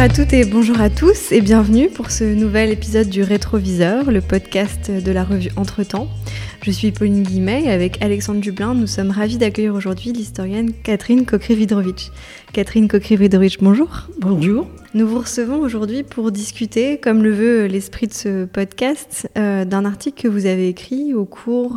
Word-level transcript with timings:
à 0.00 0.08
toutes 0.08 0.32
et 0.32 0.46
bonjour 0.46 0.80
à 0.80 0.88
tous 0.88 1.30
et 1.30 1.42
bienvenue 1.42 1.90
pour 1.90 2.10
ce 2.10 2.24
nouvel 2.24 2.70
épisode 2.70 3.10
du 3.10 3.22
Rétroviseur, 3.22 4.10
le 4.10 4.22
podcast 4.22 4.90
de 4.90 5.12
la 5.12 5.24
revue 5.24 5.50
Entretemps. 5.56 6.08
Je 6.62 6.70
suis 6.70 6.90
Pauline 6.90 7.22
Guimet 7.22 7.64
et 7.64 7.70
avec 7.70 8.00
Alexandre 8.02 8.40
Dublin, 8.40 8.72
nous 8.74 8.86
sommes 8.86 9.10
ravis 9.10 9.36
d'accueillir 9.36 9.74
aujourd'hui 9.74 10.12
l'historienne 10.12 10.72
Catherine 10.84 11.26
Kokri-Vidrovitch. 11.26 12.12
Catherine 12.52 12.88
Kokri-Vidrovitch, 12.88 13.58
bonjour. 13.60 14.08
Bonjour. 14.18 14.66
Nous 14.92 15.06
vous 15.06 15.20
recevons 15.20 15.60
aujourd'hui 15.60 16.02
pour 16.02 16.32
discuter, 16.32 16.98
comme 16.98 17.22
le 17.22 17.30
veut 17.30 17.66
l'esprit 17.66 18.08
de 18.08 18.12
ce 18.12 18.44
podcast, 18.44 19.30
euh, 19.38 19.64
d'un 19.64 19.84
article 19.84 20.22
que 20.22 20.26
vous 20.26 20.46
avez 20.46 20.66
écrit 20.66 21.14
au 21.14 21.24
cours 21.24 21.76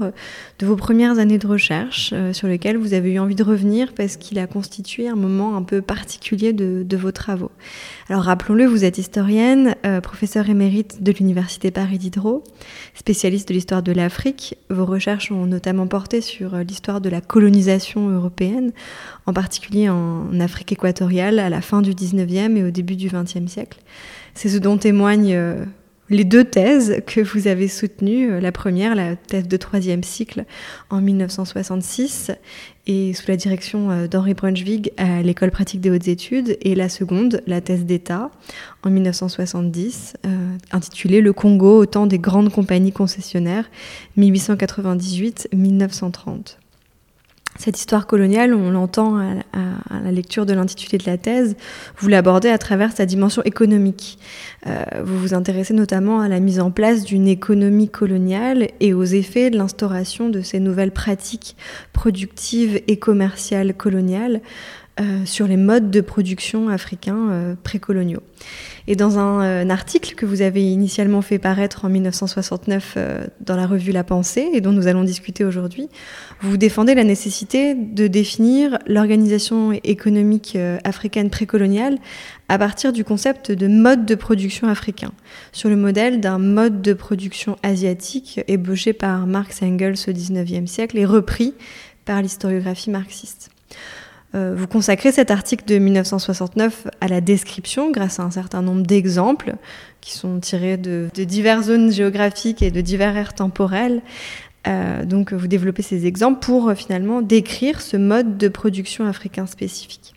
de 0.57 0.65
vos 0.65 0.75
premières 0.75 1.19
années 1.19 1.37
de 1.37 1.45
recherche, 1.45 2.09
euh, 2.11 2.33
sur 2.33 2.47
lequel 2.47 2.75
vous 2.75 2.95
avez 2.95 3.11
eu 3.11 3.19
envie 3.19 3.35
de 3.35 3.43
revenir 3.43 3.93
parce 3.93 4.17
qu'il 4.17 4.39
a 4.39 4.47
constitué 4.47 5.07
un 5.07 5.15
moment 5.15 5.55
un 5.55 5.61
peu 5.61 5.83
particulier 5.83 6.53
de, 6.53 6.97
vos 6.97 7.11
travaux. 7.11 7.51
Alors 8.09 8.23
rappelons-le, 8.23 8.65
vous 8.65 8.83
êtes 8.83 8.97
historienne, 8.97 9.75
euh, 9.85 10.01
professeure 10.01 10.49
émérite 10.49 11.03
de 11.03 11.11
l'Université 11.11 11.69
Paris 11.69 11.99
Diderot, 11.99 12.43
spécialiste 12.95 13.47
de 13.47 13.53
l'histoire 13.53 13.83
de 13.83 13.91
l'Afrique. 13.91 14.57
Vos 14.71 14.85
recherches 14.85 15.31
ont 15.31 15.45
notamment 15.45 15.85
porté 15.85 16.19
sur 16.19 16.55
l'histoire 16.57 16.99
de 16.99 17.09
la 17.09 17.21
colonisation 17.21 18.09
européenne, 18.09 18.71
en 19.25 19.33
particulier 19.33 19.89
en 19.89 20.39
Afrique 20.39 20.71
équatoriale 20.71 21.39
à 21.39 21.49
la 21.49 21.61
fin 21.61 21.81
du 21.81 21.93
19e 21.93 22.55
et 22.57 22.63
au 22.63 22.71
début 22.71 22.95
du 22.95 23.09
20e 23.09 23.47
siècle. 23.47 23.79
C'est 24.33 24.49
ce 24.49 24.57
dont 24.57 24.77
témoignent 24.77 25.35
euh, 25.35 25.63
les 26.09 26.25
deux 26.25 26.43
thèses 26.43 27.01
que 27.05 27.21
vous 27.21 27.47
avez 27.47 27.67
soutenues. 27.67 28.31
Euh, 28.31 28.41
la 28.41 28.51
première, 28.51 28.95
la 28.95 29.15
thèse 29.15 29.47
de 29.47 29.57
troisième 29.57 30.03
cycle 30.03 30.45
en 30.89 30.99
1966 30.99 32.31
et 32.85 33.13
sous 33.13 33.29
la 33.29 33.37
direction 33.37 33.91
euh, 33.91 34.07
d'Henri 34.07 34.33
Brunswig 34.33 34.91
à 34.97 35.21
l'école 35.21 35.51
pratique 35.51 35.79
des 35.79 35.89
hautes 35.89 36.09
études, 36.09 36.57
et 36.61 36.75
la 36.75 36.89
seconde, 36.89 37.41
la 37.47 37.61
thèse 37.61 37.85
d'État 37.85 38.29
en 38.83 38.89
1970, 38.89 40.15
intitulée 40.71 41.21
Le 41.21 41.31
Congo 41.31 41.77
au 41.77 41.85
temps 41.85 42.07
des 42.07 42.19
grandes 42.19 42.51
compagnies 42.51 42.91
concessionnaires 42.91 43.69
1898-1930. 44.17 46.57
Cette 47.57 47.77
histoire 47.77 48.07
coloniale, 48.07 48.53
on 48.53 48.71
l'entend 48.71 49.17
à, 49.17 49.99
la 50.03 50.11
lecture 50.11 50.45
de 50.45 50.53
l'intitulé 50.53 50.97
de 50.97 51.05
la 51.05 51.17
thèse, 51.17 51.55
vous 51.97 52.07
l'abordez 52.07 52.49
à 52.49 52.57
travers 52.57 52.91
sa 52.91 53.05
dimension 53.05 53.43
économique. 53.43 54.17
Euh, 54.65 54.83
vous 55.03 55.17
vous 55.19 55.33
intéressez 55.33 55.73
notamment 55.73 56.19
à 56.19 56.27
la 56.27 56.39
mise 56.39 56.59
en 56.59 56.71
place 56.71 57.03
d'une 57.03 57.27
économie 57.27 57.89
coloniale 57.89 58.69
et 58.79 58.93
aux 58.93 59.03
effets 59.03 59.49
de 59.49 59.57
l'instauration 59.57 60.29
de 60.29 60.41
ces 60.41 60.59
nouvelles 60.59 60.91
pratiques 60.91 61.55
productives 61.93 62.81
et 62.87 62.97
commerciales 62.97 63.73
coloniales 63.75 64.41
euh, 64.99 65.25
sur 65.25 65.47
les 65.47 65.57
modes 65.57 65.89
de 65.91 66.01
production 66.01 66.69
africains 66.69 67.29
euh, 67.31 67.55
précoloniaux. 67.63 68.21
Et 68.87 68.95
dans 68.95 69.17
un, 69.17 69.39
un, 69.39 69.69
article 69.69 70.13
que 70.13 70.25
vous 70.25 70.41
avez 70.41 70.69
initialement 70.69 71.21
fait 71.21 71.39
paraître 71.39 71.85
en 71.85 71.89
1969 71.89 72.97
dans 73.39 73.55
la 73.55 73.65
revue 73.65 73.91
La 73.91 74.03
Pensée, 74.03 74.49
et 74.53 74.61
dont 74.61 74.73
nous 74.73 74.87
allons 74.87 75.03
discuter 75.03 75.45
aujourd'hui, 75.45 75.87
vous 76.41 76.57
défendez 76.57 76.93
la 76.93 77.05
nécessité 77.05 77.73
de 77.75 78.07
définir 78.07 78.77
l'organisation 78.85 79.71
économique 79.83 80.55
euh, 80.55 80.77
africaine 80.83 81.29
précoloniale 81.29 81.97
à 82.49 82.57
partir 82.57 82.91
du 82.91 83.03
concept 83.03 83.51
de 83.51 83.67
mode 83.67 84.05
de 84.05 84.15
production 84.15 84.67
africain, 84.67 85.11
sur 85.53 85.69
le 85.69 85.75
modèle 85.75 86.19
d'un 86.19 86.37
mode 86.37 86.81
de 86.81 86.93
production 86.93 87.57
asiatique 87.63 88.41
ébauché 88.47 88.93
par 88.93 89.25
Marx 89.25 89.61
Engels 89.63 89.95
au 90.07 90.11
XIXe 90.11 90.69
siècle 90.69 90.97
et 90.97 91.05
repris 91.05 91.53
par 92.05 92.21
l'historiographie 92.21 92.89
marxiste. 92.89 93.49
Euh, 94.35 94.55
vous 94.55 94.67
consacrez 94.67 95.11
cet 95.11 95.29
article 95.29 95.65
de 95.65 95.77
1969 95.77 96.87
à 97.01 97.07
la 97.07 97.21
description 97.21 97.91
grâce 97.91 98.19
à 98.19 98.23
un 98.23 98.31
certain 98.31 98.61
nombre 98.63 98.81
d'exemples 98.81 99.53
qui 100.01 100.13
sont 100.13 100.39
tirés 100.39 100.77
de, 100.77 101.09
diverses 101.15 101.67
zones 101.67 101.91
géographiques 101.91 102.61
et 102.63 102.71
de 102.71 102.81
divers 102.81 103.15
aires 103.15 103.35
temporelles, 103.35 104.01
euh, 104.67 105.05
donc 105.05 105.33
vous 105.33 105.47
développez 105.47 105.83
ces 105.83 106.07
exemples 106.07 106.39
pour 106.39 106.69
euh, 106.69 106.75
finalement 106.75 107.21
décrire 107.21 107.81
ce 107.81 107.97
mode 107.97 108.37
de 108.37 108.47
production 108.47 109.05
africain 109.05 109.45
spécifique. 109.45 110.13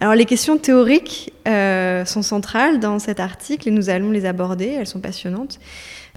Alors 0.00 0.14
les 0.14 0.26
questions 0.26 0.58
théoriques 0.58 1.32
sont 1.44 2.22
centrales 2.22 2.78
dans 2.78 3.00
cet 3.00 3.18
article 3.18 3.66
et 3.66 3.72
nous 3.72 3.90
allons 3.90 4.12
les 4.12 4.26
aborder, 4.26 4.66
elles 4.66 4.86
sont 4.86 5.00
passionnantes. 5.00 5.58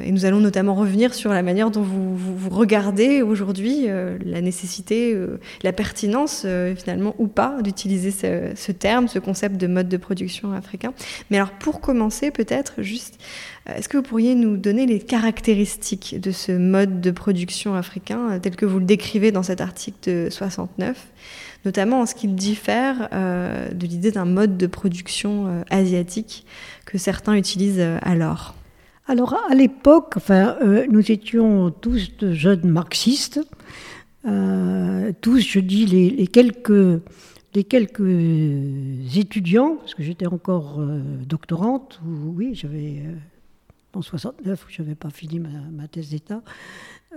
Et 0.04 0.12
nous 0.12 0.26
allons 0.26 0.40
notamment 0.40 0.76
revenir 0.76 1.14
sur 1.14 1.32
la 1.32 1.44
manière 1.44 1.72
dont 1.72 1.82
vous, 1.82 2.50
regardez 2.50 3.22
aujourd'hui 3.22 3.86
euh, 3.88 4.18
la 4.26 4.42
nécessité, 4.42 5.14
euh, 5.14 5.40
la 5.64 5.74
pertinence 5.74 6.44
euh, 6.46 6.76
finalement 6.76 7.16
ou 7.18 7.28
pas 7.28 7.62
d'utiliser 7.62 8.12
ce, 8.12 8.52
ce, 8.56 8.72
terme, 8.72 9.08
ce 9.08 9.20
concept 9.20 9.58
de 9.58 9.68
mode 9.68 9.90
de 9.90 9.98
production 9.98 10.54
africain. 10.54 10.94
Mais 11.30 11.38
alors 11.38 11.52
pour 11.52 11.82
commencer 11.82 12.32
peut-être 12.32 12.82
juste, 12.82 13.20
est-ce 13.68 13.90
que 13.90 13.98
vous 13.98 14.04
pourriez 14.04 14.36
nous 14.36 14.58
donner 14.58 14.86
les 14.86 15.00
caractéristiques 15.00 16.20
de 16.20 16.32
ce 16.32 16.52
mode 16.52 17.02
de 17.02 17.12
production 17.12 17.76
africain 17.76 18.40
tel 18.40 18.56
que 18.56 18.66
vous 18.66 18.80
le 18.80 18.86
décrivez 18.86 19.32
dans 19.32 19.44
cet 19.44 19.62
article 19.62 19.98
de 20.10 20.30
69 20.30 20.98
notamment 21.64 22.02
en 22.02 22.08
ce 22.08 22.16
qu'il 22.16 22.34
diffère 22.34 23.10
de 23.12 23.86
l'idée 23.86 24.10
d'un 24.10 24.26
mode 24.26 24.58
de 24.58 24.66
production 24.66 25.64
asiatique 25.70 26.44
que 26.86 26.98
certains 26.98 27.36
utilisent 27.36 27.86
alors? 28.02 28.56
Alors 29.08 29.36
à 29.50 29.56
l'époque, 29.56 30.14
enfin, 30.16 30.58
euh, 30.62 30.86
nous 30.90 31.12
étions 31.12 31.72
tous 31.72 32.16
de 32.18 32.34
jeunes 32.34 32.70
marxistes, 32.70 33.42
euh, 34.26 35.12
tous, 35.22 35.40
je 35.40 35.60
dis, 35.60 35.86
les, 35.88 36.28
quelques, 36.28 37.02
les 37.56 37.64
quelques 37.64 39.18
étudiants, 39.18 39.78
parce 39.78 39.96
que 39.96 40.04
j'étais 40.04 40.28
encore 40.28 40.80
euh, 40.80 41.02
doctorante, 41.26 42.00
oui, 42.06 42.52
j'avais 42.54 43.02
en 43.94 44.04
69, 44.04 44.66
je 44.70 44.82
n'avais 44.82 44.96
pas 44.96 45.10
fini 45.10 45.40
ma, 45.40 45.88
thèse 45.88 46.12
d'État. 46.12 46.44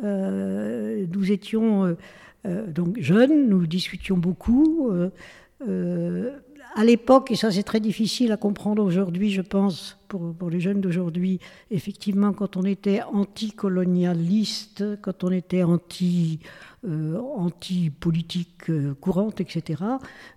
nous 0.02 1.32
étions 1.32 1.96
donc 2.44 2.98
jeunes, 2.98 3.48
nous 3.48 3.66
discutions 3.66 4.16
beaucoup 4.16 4.90
à 6.74 6.84
l'époque, 6.84 7.30
et 7.30 7.36
ça 7.36 7.52
c'est 7.52 7.62
très 7.62 7.80
difficile 7.80 8.32
à 8.32 8.36
comprendre 8.36 8.82
aujourd'hui, 8.82 9.30
je 9.30 9.42
pense, 9.42 9.96
pour, 10.08 10.50
les 10.50 10.60
jeunes 10.60 10.80
d'aujourd'hui, 10.80 11.40
effectivement, 11.70 12.32
quand 12.32 12.56
on 12.56 12.64
était 12.64 13.02
anticolonialiste, 13.02 14.84
quand 15.00 15.24
on 15.24 15.30
était 15.30 15.62
euh, 15.62 17.18
anti-politique 17.36 18.70
euh, 18.70 18.94
courante, 19.00 19.40
etc., 19.40 19.82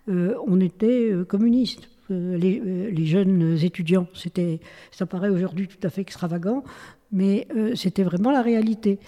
euh, 0.09 0.35
on 0.47 0.59
était 0.59 1.11
communiste. 1.27 1.89
Les, 2.09 2.61
les, 2.89 3.05
jeunes 3.05 3.57
étudiants, 3.61 4.07
c'était, 4.13 4.61
ça 4.91 5.05
paraît 5.05 5.27
aujourd'hui 5.27 5.67
tout 5.67 5.85
à 5.85 5.89
fait 5.89 5.99
extravagant, 5.99 6.63
mais 7.11 7.49
c'était 7.75 8.03
vraiment 8.03 8.31
la 8.31 8.41
réalité. 8.41 8.99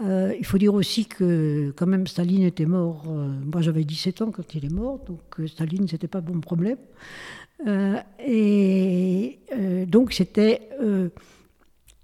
Euh, 0.00 0.34
il 0.38 0.44
faut 0.44 0.58
dire 0.58 0.74
aussi 0.74 1.06
que 1.06 1.72
quand 1.76 1.86
même 1.86 2.06
Staline 2.06 2.42
était 2.42 2.66
mort, 2.66 3.04
euh, 3.08 3.28
moi 3.52 3.60
j'avais 3.62 3.84
17 3.84 4.22
ans 4.22 4.30
quand 4.32 4.54
il 4.54 4.64
est 4.64 4.72
mort, 4.72 4.98
donc 5.06 5.20
euh, 5.38 5.46
Staline 5.46 5.86
c'était 5.86 6.08
pas 6.08 6.20
bon 6.20 6.40
problème. 6.40 6.78
et 8.26 9.38
donc 9.86 10.12
c'était 10.12 10.68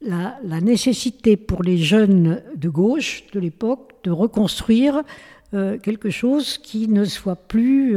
la, 0.01 0.39
la, 0.43 0.61
nécessité 0.61 1.37
pour 1.37 1.63
les 1.63 1.77
jeunes 1.77 2.43
de 2.55 2.69
gauche 2.69 3.25
de 3.33 3.41
l'époque 3.41 3.93
de 4.05 4.11
reconstruire 4.11 5.03
quelque 5.51 6.09
chose 6.09 6.57
qui 6.57 6.89
ne 6.89 7.05
soit 7.05 7.37
plus 7.37 7.95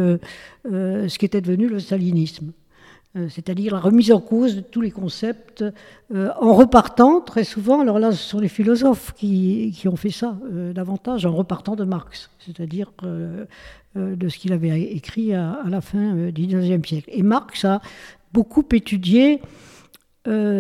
ce 0.66 1.18
qui 1.18 1.26
était 1.26 1.40
devenu 1.42 1.70
le 1.70 1.80
stalinisme. 1.80 2.52
Euh, 3.16 3.30
c'est-à-dire 3.30 3.74
la 3.74 3.80
remise 3.80 4.12
en 4.12 4.20
cause 4.20 4.56
de 4.56 4.62
tous 4.62 4.82
les 4.82 4.90
concepts, 4.90 5.64
euh, 6.14 6.32
en 6.40 6.56
repartant 6.56 7.22
très 7.22 7.44
souvent, 7.44 7.80
alors 7.80 8.00
là 8.00 8.12
ce 8.12 8.18
sont 8.18 8.40
les 8.40 8.48
philosophes 8.48 9.14
qui, 9.14 9.72
ont 9.86 9.96
fait 9.96 10.10
ça 10.10 10.36
euh, 10.52 10.74
davantage, 10.74 11.28
en 11.28 11.32
repartant 11.32 11.76
de 11.76 11.84
Marx, 11.84 12.32
c'est-à-dire 12.40 12.92
de 13.96 14.30
ce 14.30 14.38
qu'il 14.40 14.52
avait 14.52 14.82
écrit 14.82 15.36
à, 15.36 15.52
à 15.64 15.70
la 15.70 15.82
fin 15.82 16.16
du 16.32 16.48
XIXe 16.48 16.88
siècle. 16.88 17.12
Et 17.14 17.22
Marx 17.22 17.66
a 17.66 17.82
beaucoup 18.34 18.66
étudié 18.72 19.42
l'Inde 20.26 20.58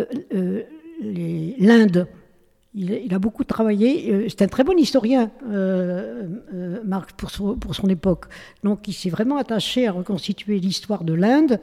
il, 2.75 3.13
a 3.13 3.19
beaucoup 3.19 3.43
travaillé. 3.43 4.11
Euh, 4.11 4.25
c'est 4.29 4.41
un 4.41 4.47
très 4.47 4.63
bon 4.63 4.77
historien, 4.77 5.31
euh, 5.49 6.27
euh, 6.53 6.79
Marc, 6.83 7.13
pour 7.13 7.29
son, 7.31 7.89
époque. 7.89 8.25
Donc, 8.63 8.87
il 8.87 8.93
s'est 8.93 9.09
vraiment 9.09 9.37
attaché 9.37 9.87
à 9.87 9.91
reconstituer 9.91 10.59
l'histoire 10.59 11.03
de 11.03 11.13
l'Inde 11.13 11.59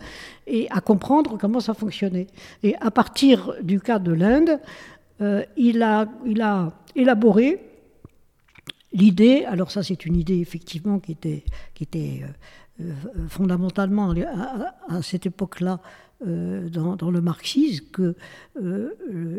et 0.46 0.68
à 0.70 0.80
comprendre 0.80 1.36
comment 1.38 1.60
ça 1.60 1.74
fonctionnait. 1.74 2.28
Et 2.62 2.76
à 2.76 2.90
partir 2.90 3.54
du 3.62 3.80
cas 3.80 3.98
de 3.98 4.12
l'Inde, 4.12 4.60
il, 5.56 5.82
a, 5.82 6.08
il 6.24 6.40
a 6.40 6.72
élaboré 6.96 7.60
l'idée. 8.92 9.44
Alors, 9.44 9.70
ça, 9.70 9.82
c'est 9.82 10.06
une 10.06 10.16
idée 10.16 10.38
effectivement 10.38 10.98
qui 10.98 11.12
était 11.12 12.22
fondamentalement 13.28 14.14
à 14.88 15.02
cette 15.02 15.26
époque-là 15.26 15.80
euh, 16.26 16.68
dans, 16.68 17.10
le 17.10 17.20
marxisme 17.20 17.86
que 17.92 18.14
euh, 18.62 18.90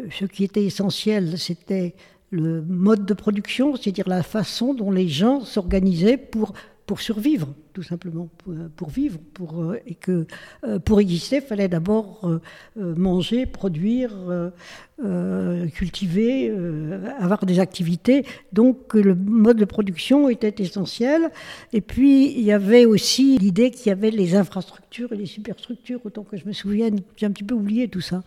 ce 0.10 0.26
qui 0.26 0.44
était 0.44 0.64
essentiel, 0.64 1.38
c'était 1.38 1.94
le 2.32 2.62
mode 2.62 3.06
de 3.06 3.14
production, 3.14 3.76
c'est-à-dire 3.76 4.08
la 4.08 4.24
façon 4.24 4.74
dont 4.74 4.90
les 4.90 5.08
gens 5.08 5.42
s'organisaient 5.42 6.18
pour 6.18 6.54
pour 6.92 7.00
survivre, 7.00 7.48
tout 7.72 7.84
simplement, 7.84 8.28
pour, 8.76 8.90
vivre, 8.90 9.18
pour, 9.34 9.62
euh, 9.62 9.80
et 9.88 9.96
que 9.96 10.28
euh, 10.66 10.78
pour 10.78 11.00
exister, 11.00 11.38
il 11.38 11.42
fallait 11.42 11.70
d'abord 11.70 12.30
manger, 12.76 13.46
produire, 13.46 14.12
cultiver, 15.74 16.54
avoir 17.18 17.46
des 17.46 17.60
activités. 17.62 18.26
Donc 18.52 18.94
le 18.94 19.16
mode 19.16 19.56
de 19.56 19.64
production 19.64 20.28
était 20.28 20.62
essentiel. 20.62 21.30
Et 21.72 21.80
puis 21.80 22.34
il 22.34 22.44
y 22.44 22.52
avait 22.52 22.84
aussi 22.84 23.38
l'idée 23.38 23.72
qu'il 23.72 23.88
y 23.88 23.92
avait 23.92 24.12
les 24.12 24.36
infrastructures 24.36 25.14
et 25.14 25.16
les 25.16 25.26
superstructures, 25.26 26.02
autant 26.04 26.24
que 26.24 26.36
je 26.36 26.46
me 26.46 26.52
souvienne. 26.52 27.00
J'ai 27.16 27.26
un 27.26 27.32
petit 27.32 27.46
peu 27.46 27.56
oublié 27.56 27.88
tout 27.88 28.02
ça. 28.02 28.22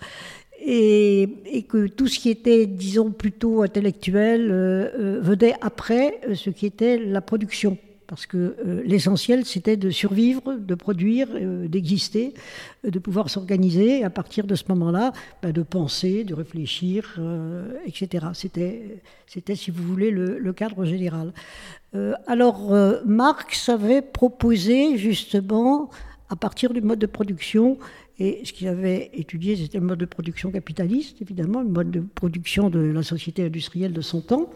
Et, 0.65 1.67
que 1.69 1.87
tout 1.87 2.07
ce 2.07 2.19
qui 2.19 2.31
était, 2.31 2.65
disons, 2.65 3.11
plutôt 3.11 3.61
intellectuel 3.61 4.49
venait 5.21 5.55
après 5.61 6.19
ce 6.33 6.49
qui 6.49 6.65
était 6.65 6.97
la 6.97 7.21
production 7.21 7.77
parce 8.07 8.27
que 8.27 8.57
euh, 8.67 8.83
l'essentiel, 8.85 9.45
c'était 9.45 9.77
de 9.77 9.91
survivre, 9.91 10.55
de 10.55 10.75
produire, 10.75 11.29
euh, 11.35 11.69
d'exister, 11.69 12.35
euh, 12.85 12.91
de 12.91 12.99
pouvoir 12.99 13.31
s'organiser, 13.31 14.01
et 14.01 14.05
à 14.05 14.11
partir 14.11 14.47
de 14.47 14.55
ce 14.55 14.65
moment-là, 14.69 15.13
bah, 15.43 15.53
de 15.53 15.63
penser, 15.63 16.25
de 16.25 16.35
réfléchir, 16.35 17.21
etc. 17.87 18.27
C'était, 18.35 19.03
c'était, 19.27 19.57
si 19.57 19.71
vous 19.71 19.83
voulez, 19.85 20.11
le, 20.11 20.53
cadre 20.53 20.85
général. 20.85 21.33
alors, 22.27 22.73
Marx 23.05 23.69
avait 23.69 24.03
proposé, 24.03 24.97
justement, 24.99 25.91
à 26.29 26.37
partir 26.37 26.73
du 26.73 26.81
mode 26.81 26.99
de 26.99 27.07
production, 27.07 27.79
et 28.19 28.43
ce 28.45 28.53
qu'il 28.53 28.69
avait 28.69 29.11
étudié, 29.15 29.57
c'était 29.57 29.79
le 29.79 29.87
mode 29.87 29.99
de 29.99 30.05
production 30.05 30.51
capitaliste, 30.53 31.21
évidemment, 31.21 31.63
le 31.63 31.69
mode 31.69 31.91
de 31.91 32.01
production 32.01 32.71
de 32.71 32.79
la 32.79 33.03
société 33.03 33.45
industrielle 33.45 33.93
de 33.93 34.01
son 34.01 34.21
temps, 34.21 34.51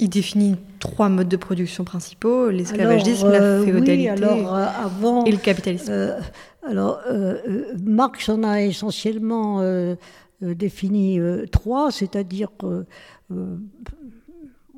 il 0.00 0.08
définit 0.08 0.56
trois 0.78 1.08
modes 1.08 1.28
de 1.28 1.36
production 1.36 1.84
principaux 1.84 2.50
l'esclavagisme, 2.50 3.30
la 3.30 3.42
euh, 3.42 3.64
féodalité 3.64 4.10
euh, 4.10 5.24
et 5.24 5.32
le 5.32 5.38
capitalisme. 5.38 5.90
Euh, 5.90 6.20
alors, 6.66 7.00
Marx 7.82 8.28
en 8.28 8.42
a 8.42 8.60
essentiellement 8.60 9.62
défini 10.42 11.18
trois, 11.50 11.90
c'est-à-dire 11.90 12.50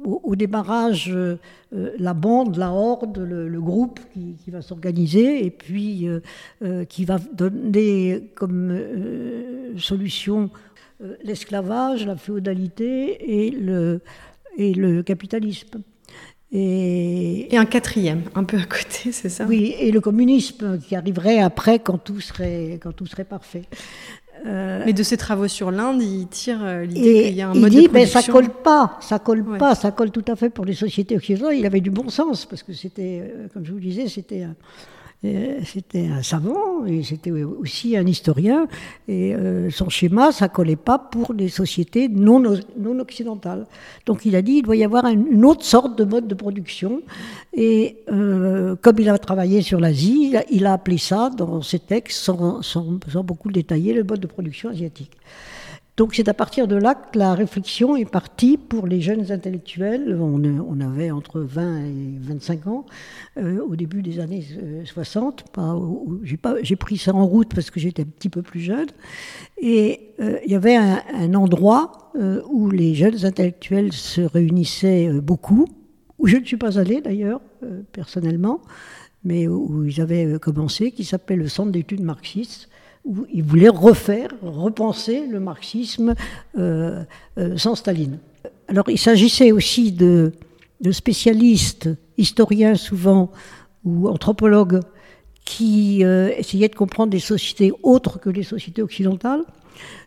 au, 0.04 0.36
démarrage, 0.36 1.12
la 1.72 2.14
bande, 2.14 2.56
la 2.56 2.70
horde, 2.70 3.18
le, 3.18 3.60
groupe 3.60 3.98
qui, 4.12 4.36
qui 4.44 4.52
va 4.52 4.62
s'organiser 4.62 5.44
et 5.44 5.50
puis 5.50 6.06
qui 6.88 7.04
va 7.04 7.18
donner 7.32 8.30
comme 8.36 8.78
solution 9.78 10.50
l'esclavage, 11.24 12.06
la 12.06 12.14
féodalité 12.14 13.46
et 13.46 13.50
le 13.50 14.00
et 14.60 14.74
le 14.74 15.02
capitalisme. 15.02 15.82
Et, 16.52 17.54
et, 17.54 17.56
un 17.56 17.64
quatrième, 17.64 18.22
un 18.34 18.42
peu 18.44 18.56
à 18.58 18.64
côté, 18.64 19.12
c'est 19.12 19.28
ça 19.28 19.44
Oui, 19.46 19.74
et 19.78 19.90
le 19.92 20.00
communisme 20.00 20.80
qui 20.80 20.96
arriverait 20.96 21.38
après 21.38 21.78
quand 21.78 21.98
tout 21.98 22.20
serait, 22.20 22.78
quand 22.82 22.92
tout 22.92 23.06
serait 23.06 23.24
parfait. 23.24 23.62
Euh, 24.46 24.82
mais 24.86 24.92
de 24.92 25.02
ses 25.02 25.16
travaux 25.16 25.48
sur 25.48 25.70
l'Inde, 25.70 26.02
il 26.02 26.26
tire 26.26 26.60
euh, 26.62 26.84
l'idée 26.84 27.24
qu'il 27.24 27.34
y 27.34 27.42
a 27.42 27.50
un 27.50 27.54
mode 27.54 27.70
dit, 27.70 27.82
de 27.82 27.88
production. 27.88 27.92
Mais 27.92 28.06
ça 28.06 28.32
colle 28.32 28.48
pas, 28.48 28.98
ça 29.00 29.18
colle 29.18 29.44
pas, 29.58 29.74
ça 29.74 29.90
colle 29.90 30.10
tout 30.10 30.24
à 30.28 30.34
fait 30.34 30.50
pour 30.50 30.64
les 30.64 30.72
sociétés 30.72 31.14
occidentales. 31.14 31.58
Il 31.58 31.66
avait 31.66 31.82
du 31.82 31.90
bon 31.90 32.08
sens 32.08 32.46
parce 32.46 32.62
que 32.62 32.72
c'était, 32.72 33.22
euh, 33.22 33.48
comme 33.52 33.66
je 33.66 33.72
vous 33.72 33.80
disais, 33.80 34.08
c'était 34.08 34.46
c'était 35.22 36.06
un 36.06 36.22
savant 36.22 36.86
et 36.86 37.02
c'était 37.02 37.30
aussi 37.30 37.96
un 37.96 38.06
historien. 38.06 38.66
Et 39.06 39.34
euh, 39.34 39.70
son 39.70 39.90
schéma, 39.90 40.32
ça 40.32 40.48
collait 40.48 40.76
pas 40.76 40.98
pour 40.98 41.34
les 41.34 41.50
sociétés 41.50 42.08
non, 42.08 42.40
non 42.40 42.98
occidentales. 42.98 43.66
Donc 44.06 44.24
il 44.24 44.34
a 44.34 44.40
dit 44.40 44.54
il 44.54 44.62
doit 44.62 44.76
y 44.76 44.84
avoir 44.84 45.06
une 45.06 45.44
autre 45.44 45.64
sorte 45.64 45.98
de 45.98 46.04
mode 46.04 46.26
de 46.26 46.34
production. 46.34 47.02
Et 47.52 47.98
euh, 48.10 48.76
comme 48.80 48.98
il 48.98 49.08
a 49.10 49.18
travaillé 49.18 49.60
sur 49.60 49.78
l'Asie, 49.78 50.34
il 50.50 50.64
a 50.66 50.72
appelé 50.72 50.96
ça 50.96 51.30
dans 51.36 51.60
ses 51.60 51.80
textes, 51.80 52.18
sans, 52.18 52.62
sans, 52.62 52.98
beaucoup 53.22 53.48
le 53.48 53.54
détailler, 53.54 53.92
le 53.92 54.04
mode 54.04 54.20
de 54.20 54.26
production 54.26 54.70
asiatique. 54.70 55.12
Donc 56.00 56.14
c'est 56.14 56.30
à 56.30 56.34
partir 56.34 56.66
de 56.66 56.76
là 56.76 56.94
que 56.94 57.18
la 57.18 57.34
réflexion 57.34 57.94
est 57.94 58.10
partie 58.10 58.56
pour 58.56 58.86
les 58.86 59.02
jeunes 59.02 59.30
intellectuels. 59.30 60.18
On, 60.18 60.80
avait 60.80 61.10
entre 61.10 61.40
20 61.40 61.84
et 61.84 62.18
25 62.20 62.66
ans 62.68 62.86
euh, 63.36 63.60
au 63.60 63.76
début 63.76 64.00
des 64.00 64.18
années 64.18 64.42
60. 64.82 65.44
Euh, 65.58 66.58
j'ai 66.62 66.76
pris 66.76 66.96
ça 66.96 67.14
en 67.14 67.26
route 67.26 67.52
parce 67.54 67.70
que 67.70 67.78
j'étais 67.78 68.00
un 68.00 68.06
petit 68.06 68.30
peu 68.30 68.40
plus 68.40 68.60
jeune. 68.60 68.86
Et 69.60 70.14
euh, 70.20 70.38
il 70.46 70.50
y 70.50 70.54
avait 70.54 70.74
un, 70.74 71.34
endroit 71.34 72.10
où 72.48 72.70
les 72.70 72.94
jeunes 72.94 73.26
intellectuels 73.26 73.92
se 73.92 74.22
réunissaient 74.22 75.12
beaucoup, 75.20 75.66
où 76.18 76.26
je 76.26 76.38
ne 76.38 76.44
suis 76.46 76.56
pas 76.56 76.78
allée 76.78 77.02
d'ailleurs 77.02 77.42
personnellement, 77.92 78.62
mais 79.22 79.48
où 79.48 79.84
ils 79.84 80.00
avaient 80.00 80.38
commencé, 80.40 80.92
qui 80.92 81.04
s'appelait 81.04 81.36
le 81.36 81.48
Centre 81.48 81.72
d'études 81.72 82.02
marxistes 82.02 82.69
où 83.04 83.26
il 83.32 83.42
voulait 83.42 83.68
refaire, 83.68 84.30
repenser 84.42 85.26
le 85.26 85.40
marxisme 85.40 86.14
euh, 86.58 87.02
euh, 87.38 87.56
sans 87.56 87.74
Staline. 87.74 88.18
Alors 88.68 88.88
il 88.88 88.98
s'agissait 88.98 89.52
aussi 89.52 89.92
de, 89.92 90.32
spécialistes, 90.92 91.88
historiens 92.18 92.74
souvent, 92.74 93.30
ou 93.84 94.08
anthropologues, 94.08 94.80
qui 95.44 96.04
euh, 96.04 96.30
essayaient 96.36 96.68
de 96.68 96.74
comprendre 96.74 97.10
des 97.10 97.18
sociétés 97.18 97.72
autres 97.82 98.20
que 98.20 98.30
les 98.30 98.42
sociétés 98.42 98.82
occidentales. 98.82 99.42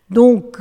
Donc 0.09 0.59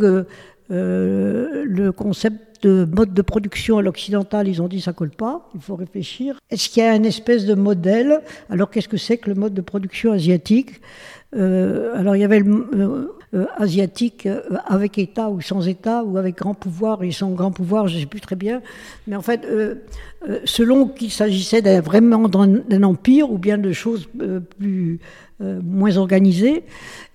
le 0.69 1.91
concept 1.91 2.52
de 2.63 2.89
mode 2.97 3.13
de 3.13 3.23
production 3.23 3.79
à 3.79 3.83
l'occidental, 3.83 4.49
ils 4.49 4.63
ont 4.63 4.69
dit 4.69 4.81
ça 4.81 4.93
colle 4.93 5.11
pas, 5.11 5.49
il 5.55 5.61
faut 5.61 5.77
réfléchir. 5.77 6.39
Est-ce 6.51 6.69
qu'il 6.69 6.83
y 6.83 6.87
a 6.87 6.95
une 6.95 7.05
espèce 7.05 7.45
de 7.45 7.55
modèle? 7.55 8.21
Alors 8.51 8.71
qu'est-ce 8.71 8.89
que 8.89 8.97
c'est 8.97 9.19
que 9.19 9.29
le 9.29 9.37
mode 9.37 9.55
de 9.55 9.61
production 9.61 10.13
asiatique? 10.13 10.81
Euh, 11.35 11.99
alors 11.99 12.15
il 12.15 12.21
y 12.21 12.25
avait 12.25 12.41
le 12.41 12.69
euh, 12.75 13.07
euh, 13.35 13.47
asiatique 13.57 14.29
avec 14.67 14.99
État 14.99 15.31
ou 15.31 15.41
sans 15.41 15.67
État, 15.67 16.05
ou 16.05 16.19
avec 16.19 16.37
grand 16.37 16.55
pouvoir 16.55 17.03
et 17.03 17.11
sans 17.11 17.31
grand 17.31 17.51
pouvoir, 17.51 17.89
je 17.89 17.97
ne 17.97 18.01
sais 18.01 18.07
plus 18.07 18.21
très 18.21 18.37
bien. 18.37 18.61
Mais 19.07 19.17
en 19.17 19.23
fait, 19.23 19.49
selon 20.45 20.89
qu'il 20.89 21.11
s'agissait 21.11 21.81
vraiment 21.81 22.29
d'un 22.29 22.83
empire 22.83 23.31
ou 23.31 23.39
bien 23.39 23.57
de 23.57 23.73
choses 23.73 24.09
plus 24.59 25.01
moins 25.41 25.97
organisées, 25.97 26.65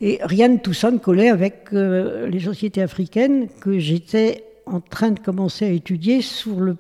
et 0.01 0.19
rien 0.23 0.49
de 0.49 0.57
tout 0.57 0.73
ça 0.73 0.89
ne 0.89 0.97
collait 0.97 1.29
avec 1.29 1.67
les 1.71 2.39
sociétés 2.39 2.81
africaines 2.81 3.47
que 3.61 3.77
j'étais 3.77 4.46
en 4.67 4.81
train 4.81 5.11
de 5.11 5.19
commencer 5.19 5.65
à 5.65 5.69
étudier 5.69 6.21
sous, 6.21 6.59
le, 6.59 6.77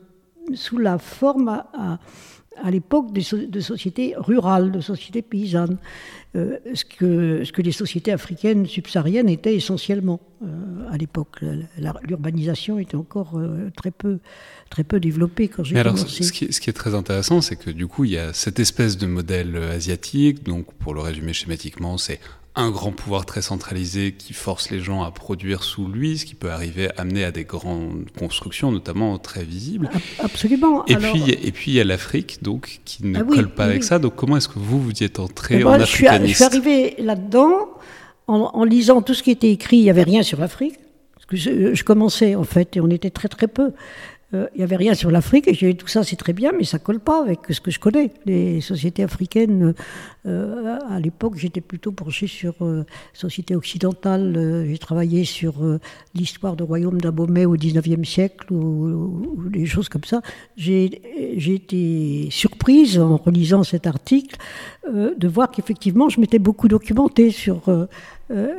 sous 0.53 0.77
la 0.77 0.97
forme 0.97 1.63
à 1.73 1.99
à 2.61 2.71
l'époque 2.71 3.13
de, 3.13 3.59
sociétés 3.59 4.13
rurales, 4.17 4.71
de 4.71 4.81
sociétés 4.81 5.21
paysannes, 5.21 5.77
euh, 6.35 6.57
ce, 6.73 6.85
que, 6.85 7.43
ce 7.43 7.51
que 7.51 7.61
les 7.61 7.71
sociétés 7.71 8.11
africaines 8.11 8.65
subsahariennes 8.65 9.29
étaient 9.29 9.55
essentiellement 9.55 10.19
euh, 10.43 10.91
à 10.91 10.97
l'époque. 10.97 11.41
L'urbanisation 12.03 12.79
était 12.79 12.95
encore 12.95 13.37
euh, 13.37 13.69
très, 13.75 13.91
peu, 13.91 14.19
très 14.69 14.83
peu 14.83 14.99
développée 14.99 15.47
quand 15.47 15.63
j'ai 15.63 15.81
commencé. 15.81 16.23
Ce 16.23 16.31
qui, 16.31 16.51
ce 16.51 16.59
qui, 16.59 16.69
est 16.69 16.73
très 16.73 16.95
intéressant, 16.95 17.41
c'est 17.41 17.55
que 17.55 17.69
du 17.69 17.87
coup, 17.87 18.05
il 18.05 18.11
y 18.11 18.17
a 18.17 18.33
cette 18.33 18.59
espèce 18.59 18.97
de 18.97 19.07
modèle 19.07 19.55
asiatique, 19.55 20.43
donc 20.43 20.73
pour 20.73 20.93
le 20.93 21.01
résumer 21.01 21.33
schématiquement, 21.33 21.97
c'est 21.97 22.19
un 22.57 22.71
grand 22.71 22.91
pouvoir 22.91 23.25
très 23.25 23.41
centralisé 23.41 24.13
qui 24.13 24.33
force 24.33 24.71
les 24.71 24.79
gens 24.79 25.03
à 25.03 25.11
produire 25.11 25.63
sous 25.63 25.87
lui, 25.87 26.17
ce 26.17 26.25
qui 26.25 26.35
peut 26.35 26.49
arriver 26.49 26.89
à 26.89 27.01
amener 27.01 27.23
à 27.23 27.31
des 27.31 27.43
grandes 27.43 28.07
constructions, 28.17 28.71
notamment 28.71 29.17
très 29.19 29.43
visibles. 29.43 29.89
Absolument. 30.19 30.85
Et 30.87 30.95
puis, 30.95 31.29
et 31.29 31.51
puis 31.51 31.71
il 31.71 31.73
y 31.75 31.79
a 31.79 31.83
l'Afrique, 31.83 32.41
donc 32.41 32.79
qui 32.83 33.05
ne 33.05 33.19
ah 33.19 33.23
colle 33.23 33.49
pas 33.49 33.65
avec 33.65 33.83
ça. 33.83 33.99
Donc 33.99 34.15
comment 34.15 34.37
est-ce 34.37 34.49
que 34.49 34.57
vous 34.59 34.81
vous 34.81 34.91
y 34.91 35.03
êtes 35.03 35.19
entré 35.19 35.63
en 35.63 35.71
ben, 35.71 35.81
africaniste 35.81 36.31
je 36.31 36.35
suis, 36.35 36.45
arrivé 36.45 36.95
là-dedans 36.97 37.69
en, 38.27 38.63
lisant 38.63 39.01
tout 39.01 39.13
ce 39.13 39.23
qui 39.23 39.31
était 39.31 39.51
écrit. 39.51 39.77
Il 39.77 39.83
n'y 39.83 39.89
avait 39.89 40.03
rien 40.03 40.23
sur 40.23 40.39
l'Afrique. 40.39 40.75
que 41.27 41.37
je, 41.37 41.75
je, 41.75 41.83
commençais 41.83 42.35
en 42.35 42.43
fait, 42.43 42.75
et 42.75 42.81
on 42.81 42.89
était 42.89 43.11
très 43.11 43.27
très 43.27 43.47
peu. 43.47 43.71
Euh, 44.33 44.47
il 44.55 44.57
n'y 44.57 44.63
avait 44.65 44.75
rien 44.75 44.93
sur 44.93 45.09
l'Afrique, 45.09 45.47
et 45.47 45.53
j'ai 45.53 45.71
dit 45.71 45.77
tout 45.77 45.87
ça 45.87 46.03
c'est 46.03 46.17
très 46.17 46.33
bien, 46.33 46.51
mais 46.51 46.65
ça 46.65 46.79
colle 46.79 46.99
pas 46.99 47.21
avec 47.23 47.39
ce 47.49 47.61
que 47.61 47.71
je 47.71 47.79
connais. 47.79 48.11
Les 48.25 48.59
sociétés 48.59 49.01
africaines, 49.01 49.73
euh, 50.25 50.79
à 50.89 50.99
l'époque, 50.99 51.35
j'étais 51.37 51.61
plutôt 51.61 51.93
penché 51.93 52.27
sur 52.27 52.55
euh, 52.61 52.85
société 53.13 53.55
occidentale. 53.55 54.65
j'ai 54.67 54.77
travaillé 54.77 55.23
sur 55.23 55.55
l'histoire 56.13 56.57
du 56.57 56.63
royaume 56.63 56.99
d'Abomey 56.99 57.45
au 57.45 57.53
XIXe 57.53 58.07
siècle, 58.07 58.51
ou, 58.51 59.49
des 59.49 59.65
choses 59.65 59.87
comme 59.87 60.03
ça. 60.03 60.21
J'ai 60.57 60.91
été 61.37 62.27
surprise 62.29 62.99
en 62.99 63.15
relisant 63.15 63.63
cet 63.63 63.87
article 63.87 64.35
de 64.91 65.27
voir 65.27 65.51
qu'effectivement, 65.51 66.09
je 66.09 66.19
m'étais 66.19 66.39
beaucoup 66.39 66.67
documenté 66.67 67.31
sur, 67.31 67.61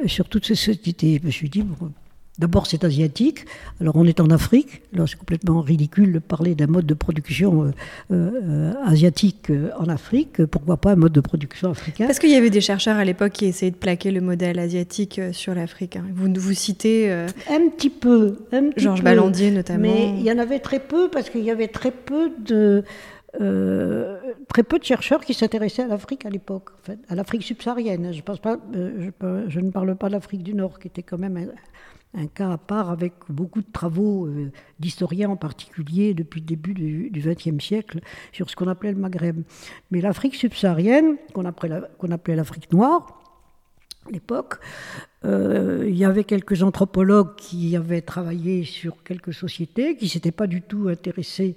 sur 0.06 0.28
toutes 0.28 0.46
ces 0.46 0.54
sociétés. 0.54 1.18
Je 1.20 1.26
me 1.26 1.30
suis 1.30 1.50
dit, 1.50 1.62
bon, 1.62 1.92
D'abord, 2.38 2.68
c'est 2.68 2.84
asiatique. 2.84 3.46
Alors, 3.80 3.96
on 3.96 4.04
est 4.04 4.20
en 4.20 4.30
Afrique. 4.30 4.82
Alors, 4.94 5.08
c'est 5.08 5.18
complètement 5.18 5.60
ridicule 5.60 6.12
de 6.12 6.20
parler 6.20 6.54
d'un 6.54 6.68
mode 6.68 6.86
de 6.86 6.94
production 6.94 7.64
euh, 7.64 7.72
euh, 8.12 8.72
asiatique 8.84 9.50
euh, 9.50 9.70
en 9.76 9.88
Afrique. 9.88 10.44
Pourquoi 10.46 10.76
pas 10.76 10.92
un 10.92 10.96
mode 10.96 11.12
de 11.12 11.20
production 11.20 11.70
africain? 11.70 12.06
Parce 12.06 12.20
qu'il 12.20 12.30
y 12.30 12.36
avait 12.36 12.50
des 12.50 12.60
chercheurs 12.60 12.96
à 12.96 13.04
l'époque 13.04 13.32
qui 13.32 13.46
essayaient 13.46 13.72
de 13.72 13.76
plaquer 13.76 14.12
le 14.12 14.20
modèle 14.20 14.60
asiatique 14.60 15.20
sur 15.32 15.52
l'Afrique. 15.52 15.96
Hein. 15.96 16.04
Vous 16.14 16.32
vous 16.36 16.52
citez 16.52 17.10
un 17.10 17.68
petit 17.76 17.90
peu, 17.90 18.36
Georges 18.76 19.02
Balandier 19.02 19.50
notamment. 19.50 19.82
Mais 19.82 20.10
il 20.10 20.22
y 20.22 20.30
en 20.30 20.38
avait 20.38 20.60
très 20.60 20.78
peu 20.78 21.08
parce 21.10 21.30
qu'il 21.30 21.42
y 21.42 21.50
avait 21.50 21.68
très 21.68 21.90
peu 21.90 22.30
de 22.44 22.84
très 24.48 24.62
peu 24.62 24.78
de 24.78 24.84
chercheurs 24.84 25.24
qui 25.24 25.34
s'intéressaient 25.34 25.82
à 25.82 25.86
l'Afrique 25.86 26.24
à 26.24 26.30
l'époque, 26.30 26.70
en 26.70 26.86
fait, 26.86 26.98
à 27.08 27.14
l'Afrique 27.14 27.42
subsaharienne. 27.42 28.12
Je, 28.12 28.22
pense 28.22 28.38
pas, 28.38 28.56
je, 28.72 29.10
je, 29.48 29.60
ne 29.60 29.70
parle 29.70 29.94
pas 29.96 30.08
de 30.08 30.12
l'Afrique 30.12 30.42
du 30.42 30.54
Nord, 30.54 30.78
qui 30.78 30.88
était 30.88 31.02
quand 31.02 31.18
même 31.18 31.36
un, 31.36 31.46
cas 32.26 32.50
à 32.50 32.58
part 32.58 32.90
avec 32.90 33.12
beaucoup 33.28 33.60
de 33.60 33.70
travaux 33.70 34.28
d'historiens 34.80 35.30
en 35.30 35.36
particulier 35.36 36.14
depuis 36.14 36.40
le 36.40 36.46
début 36.46 36.74
du 36.74 37.10
XXe 37.14 37.62
siècle 37.62 38.00
sur 38.32 38.50
ce 38.50 38.56
qu'on 38.56 38.68
appelait 38.68 38.92
le 38.92 38.98
Maghreb. 38.98 39.42
Mais 39.90 40.00
l'Afrique 40.00 40.34
subsaharienne, 40.34 41.16
qu'on 41.34 41.44
appelait 41.44 42.36
l'Afrique 42.36 42.72
noire, 42.72 43.18
à 44.06 44.10
l'époque. 44.10 44.58
Euh, 45.24 45.84
il 45.88 45.96
y 45.96 46.04
avait 46.04 46.24
quelques 46.24 46.62
anthropologues 46.62 47.34
qui 47.36 47.74
avaient 47.76 48.02
travaillé 48.02 48.64
sur 48.64 49.02
quelques 49.02 49.34
sociétés, 49.34 49.96
qui 49.96 50.08
s'étaient 50.08 50.30
pas 50.30 50.46
du 50.46 50.62
tout 50.62 50.88
intéressés 50.88 51.56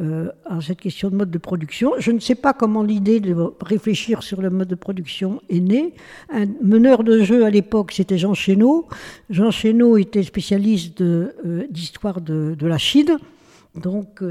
euh, 0.00 0.30
à 0.46 0.60
cette 0.62 0.80
question 0.80 1.10
de 1.10 1.16
mode 1.16 1.30
de 1.30 1.38
production. 1.38 1.92
Je 1.98 2.10
ne 2.10 2.18
sais 2.18 2.34
pas 2.34 2.54
comment 2.54 2.82
l'idée 2.82 3.20
de 3.20 3.36
réfléchir 3.60 4.22
sur 4.22 4.40
le 4.40 4.48
mode 4.48 4.68
de 4.68 4.74
production 4.74 5.42
est 5.50 5.60
née. 5.60 5.92
Un 6.30 6.46
meneur 6.62 7.04
de 7.04 7.22
jeu 7.22 7.44
à 7.44 7.50
l'époque, 7.50 7.92
c'était 7.92 8.16
Jean 8.16 8.32
Chénaud. 8.32 8.88
Jean 9.28 9.50
Chénaud 9.50 9.98
était 9.98 10.22
spécialiste 10.22 11.02
euh, 11.02 11.66
d'histoire 11.70 12.22
de, 12.22 12.56
la 12.62 12.78
Chine. 12.78 13.18
Donc, 13.74 14.22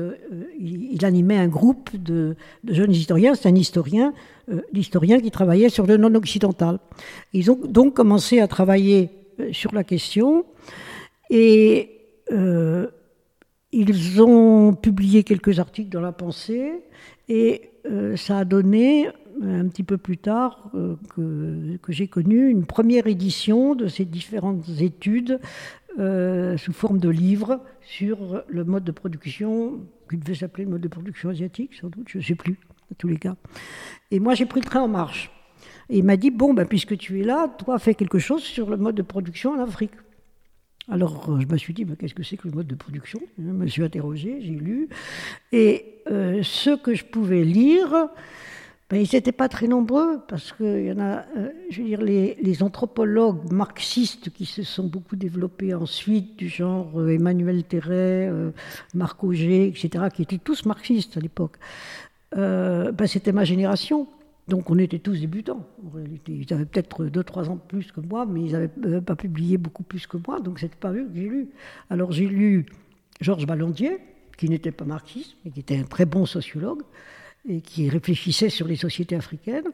il, 0.59 1.03
animait 1.03 1.37
un 1.37 1.47
groupe 1.47 1.89
de, 1.95 2.35
jeunes 2.63 2.91
historiens. 2.91 3.33
C'est 3.33 3.49
un 3.49 3.55
historien 3.55 4.13
euh, 4.51 4.61
l'historien 4.73 5.19
qui 5.19 5.31
travaillait 5.31 5.69
sur 5.69 5.85
le 5.85 5.97
non-occidental. 5.97 6.79
Ils 7.33 7.51
ont 7.51 7.59
donc 7.63 7.93
commencé 7.93 8.39
à 8.39 8.47
travailler 8.47 9.09
euh, 9.39 9.53
sur 9.53 9.73
la 9.73 9.83
question 9.83 10.45
et 11.29 11.91
euh, 12.31 12.87
ils 13.71 14.21
ont 14.21 14.73
publié 14.73 15.23
quelques 15.23 15.59
articles 15.59 15.89
dans 15.89 16.01
la 16.01 16.11
pensée 16.11 16.71
et 17.29 17.69
ça 18.15 18.39
a 18.39 18.45
donné 18.45 19.07
un 19.41 19.67
petit 19.67 19.81
peu 19.81 19.97
plus 19.97 20.17
tard 20.17 20.71
que 21.15 21.79
j'ai 21.87 22.07
connu 22.07 22.47
une 22.47 22.65
première 22.65 23.07
édition 23.07 23.73
de 23.73 23.87
ces 23.87 24.05
différentes 24.05 24.67
études 24.81 25.39
sous 25.97 26.73
forme 26.73 26.99
de 26.99 27.09
livres 27.09 27.59
sur 27.81 28.43
le 28.47 28.63
mode 28.63 28.83
de 28.83 28.91
production, 28.91 29.79
qui 30.09 30.17
devait 30.17 30.35
s'appeler 30.35 30.65
le 30.65 30.71
mode 30.71 30.81
de 30.81 30.87
production 30.87 31.29
asiatique 31.29 31.73
sans 31.75 31.89
doute, 31.89 32.07
je 32.09 32.17
ne 32.17 32.23
sais 32.23 32.35
plus 32.35 32.57
tous 32.97 33.07
les 33.07 33.17
cas. 33.17 33.35
Et 34.11 34.19
moi, 34.19 34.33
j'ai 34.35 34.45
pris 34.45 34.61
le 34.61 34.65
train 34.65 34.81
en 34.81 34.87
marche. 34.87 35.31
Et 35.89 35.99
il 35.99 36.03
m'a 36.03 36.17
dit, 36.17 36.31
bon, 36.31 36.53
ben, 36.53 36.65
puisque 36.65 36.97
tu 36.97 37.19
es 37.19 37.23
là, 37.23 37.47
toi, 37.47 37.79
fais 37.79 37.95
quelque 37.95 38.19
chose 38.19 38.43
sur 38.43 38.69
le 38.69 38.77
mode 38.77 38.95
de 38.95 39.01
production 39.01 39.53
en 39.53 39.59
Afrique. 39.59 39.91
Alors, 40.89 41.29
euh, 41.29 41.39
je 41.39 41.47
me 41.47 41.57
suis 41.57 41.73
dit, 41.73 41.85
ben, 41.85 41.95
qu'est-ce 41.95 42.13
que 42.13 42.23
c'est 42.23 42.37
que 42.37 42.47
le 42.47 42.53
mode 42.53 42.67
de 42.67 42.75
production? 42.75 43.19
Je 43.37 43.43
me 43.43 43.67
suis 43.67 43.83
interrogé, 43.83 44.39
j'ai 44.41 44.53
lu. 44.53 44.89
Et 45.51 46.01
euh, 46.09 46.41
ce 46.43 46.75
que 46.75 46.93
je 46.93 47.05
pouvais 47.05 47.43
lire, 47.43 48.09
ils 48.97 49.09
n'étaient 49.13 49.31
pas 49.31 49.47
très 49.49 49.67
nombreux, 49.67 50.19
parce 50.27 50.51
qu'il 50.51 50.85
y 50.85 50.91
en 50.91 50.99
a, 50.99 51.25
euh, 51.37 51.49
je 51.69 51.81
veux 51.81 51.87
dire, 51.87 52.01
les, 52.01 52.63
anthropologues 52.63 53.51
marxistes 53.51 54.29
qui 54.31 54.45
se 54.45 54.63
sont 54.63 54.87
beaucoup 54.87 55.15
développés 55.15 55.73
ensuite, 55.73 56.37
du 56.37 56.49
genre 56.49 57.07
Emmanuel 57.09 57.63
Terret, 57.63 58.29
Marc 58.93 59.23
Auger, 59.23 59.67
etc., 59.67 60.05
qui 60.13 60.21
étaient 60.21 60.37
tous 60.37 60.65
marxistes 60.65 61.17
à 61.17 61.19
l'époque, 61.19 61.57
euh, 62.37 62.91
ben, 62.91 63.07
c'était 63.07 63.31
ma 63.31 63.43
génération. 63.43 64.07
Donc 64.47 64.69
on 64.69 64.77
était 64.77 64.99
tous 64.99 65.19
débutants. 65.19 65.65
Ils 66.27 66.53
avaient 66.53 66.65
peut-être 66.65 67.05
2-3 67.05 67.49
ans 67.49 67.55
de 67.55 67.61
plus 67.61 67.91
que 67.91 68.01
moi, 68.01 68.25
mais 68.25 68.41
ils 68.41 68.51
n'avaient 68.53 68.71
euh, 68.85 69.01
pas 69.01 69.15
publié 69.15 69.57
beaucoup 69.57 69.83
plus 69.83 70.07
que 70.07 70.17
moi, 70.25 70.39
donc 70.39 70.59
c'était 70.59 70.75
pas 70.75 70.91
eux 70.91 71.07
que 71.07 71.15
j'ai 71.15 71.27
lu. 71.27 71.49
Alors 71.89 72.11
j'ai 72.11 72.27
lu 72.27 72.65
Georges 73.21 73.45
Ballandier, 73.45 73.99
qui 74.37 74.49
n'était 74.49 74.71
pas 74.71 74.85
marxiste, 74.85 75.35
mais 75.45 75.51
qui 75.51 75.59
était 75.59 75.77
un 75.77 75.83
très 75.83 76.05
bon 76.05 76.25
sociologue, 76.25 76.81
et 77.47 77.61
qui 77.61 77.89
réfléchissait 77.89 78.49
sur 78.49 78.67
les 78.67 78.75
sociétés 78.75 79.15
africaines. 79.15 79.69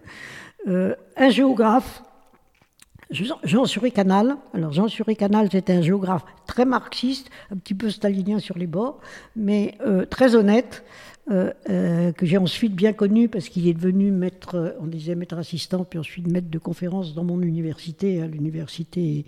Euh, 0.68 0.96
un 1.16 1.30
géographe, 1.30 2.04
Jean 3.10 3.38
Canal. 3.94 4.38
Alors 4.54 4.74
Jean 4.74 4.88
Canal, 5.18 5.50
c'était 5.52 5.74
un 5.74 5.82
géographe 5.82 6.26
très 6.46 6.66
marxiste, 6.66 7.30
un 7.52 7.58
petit 7.58 7.74
peu 7.74 7.90
stalinien 7.90 8.40
sur 8.40 8.58
les 8.58 8.68
bords, 8.68 9.00
mais 9.36 9.78
très 10.10 10.36
honnête, 10.36 10.84
euh, 11.30 11.52
euh, 11.70 12.14
que 12.14 12.26
j'ai 12.26 12.38
ensuite 12.38 12.74
bien 12.74 12.94
connu 12.94 13.28
parce 13.28 13.50
qu'il 13.50 13.68
est 13.68 13.74
devenu 13.74 14.12
maître, 14.12 14.56
euh, 14.56 14.72
on 14.80 14.88
disait 14.88 15.14
maître 15.14 15.38
assistant, 15.38 15.84
puis 15.84 16.00
ensuite 16.00 16.26
maître 16.26 16.50
de 16.50 16.58
conférence 16.58 17.14
dans 17.14 17.26
mon 17.26 17.42
université, 17.42 18.22
à 18.22 18.28
l'université 18.28 19.26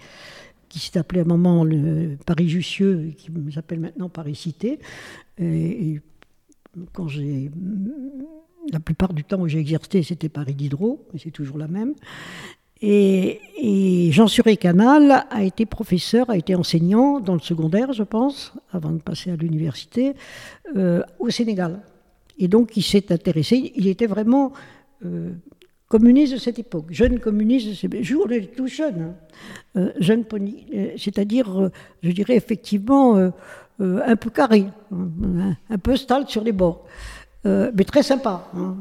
qui 0.70 0.80
s'est 0.80 0.98
appelée 0.98 1.20
à 1.20 1.24
un 1.24 1.28
moment 1.28 1.66
le 1.66 2.16
Paris-Jussieu, 2.26 3.12
qui 3.18 3.30
s'appelle 3.54 3.82
maintenant 3.82 4.08
Paris-Cité. 4.08 4.80
Et, 5.40 6.00
quand 6.94 7.08
j'ai. 7.08 7.52
La 8.72 8.80
plupart 8.80 9.14
du 9.14 9.24
temps 9.24 9.40
où 9.40 9.48
j'ai 9.48 9.60
exercé, 9.60 10.04
c'était 10.04 10.30
Paris 10.30 10.54
Diderot, 10.54 11.08
mais 11.12 11.20
c'est 11.24 11.32
toujours 11.32 11.58
la 11.58 11.68
même. 11.68 11.96
Et, 12.82 14.10
Jean 14.12 14.28
Suré 14.28 14.58
Canal 14.58 15.26
a 15.30 15.44
été 15.44 15.66
professeur, 15.66 16.30
a 16.30 16.38
été 16.38 16.56
enseignant 16.56 17.20
dans 17.20 17.34
le 17.34 17.40
secondaire, 17.40 17.94
je 17.94 18.04
pense, 18.04 18.54
avant 18.72 18.92
de 18.92 19.00
passer 19.00 19.32
à 19.32 19.36
l'université, 19.36 20.14
au 20.76 21.30
Sénégal. 21.30 21.82
Et 22.40 22.48
donc, 22.48 22.76
il 22.78 22.84
s'est 22.84 23.12
intéressé. 23.12 23.74
Il 23.76 23.88
était 23.88 24.08
vraiment 24.08 24.54
euh, 25.06 25.32
communiste 25.90 26.34
de 26.34 26.38
cette 26.38 26.58
époque, 26.58 26.86
jeune 26.90 27.20
communiste 27.20 27.86
de. 27.86 27.98
On 28.16 28.56
tout 28.56 28.68
jeune. 28.68 29.02
Hein. 29.02 29.16
Euh, 29.76 29.92
jeune, 30.00 30.24
euh, 30.34 30.92
c'est-à-dire, 30.98 31.70
je 32.02 32.12
dirais 32.12 32.36
effectivement, 32.36 33.32
un 33.80 34.16
peu 34.16 34.30
carré, 34.30 34.66
hein, 34.92 35.56
un 35.70 35.78
peu 35.78 35.96
stale 35.96 36.28
sur 36.28 36.44
les 36.44 36.52
bords. 36.52 36.86
mais 37.46 37.84
très 37.86 38.04
sympa. 38.04 38.50
Hein. 38.56 38.76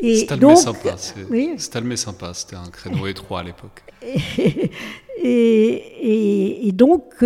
Et 0.00 0.26
donc, 0.38 0.58
sympa, 0.58 0.96
c'est 0.96 1.96
sympa, 1.96 2.34
c'était 2.34 2.56
un 2.56 2.70
créneau 2.70 3.06
étroit 3.14 3.40
à 3.40 3.42
l'époque. 3.44 3.82
Et, 5.22 6.68
et, 6.68 6.72
donc, 6.72 7.24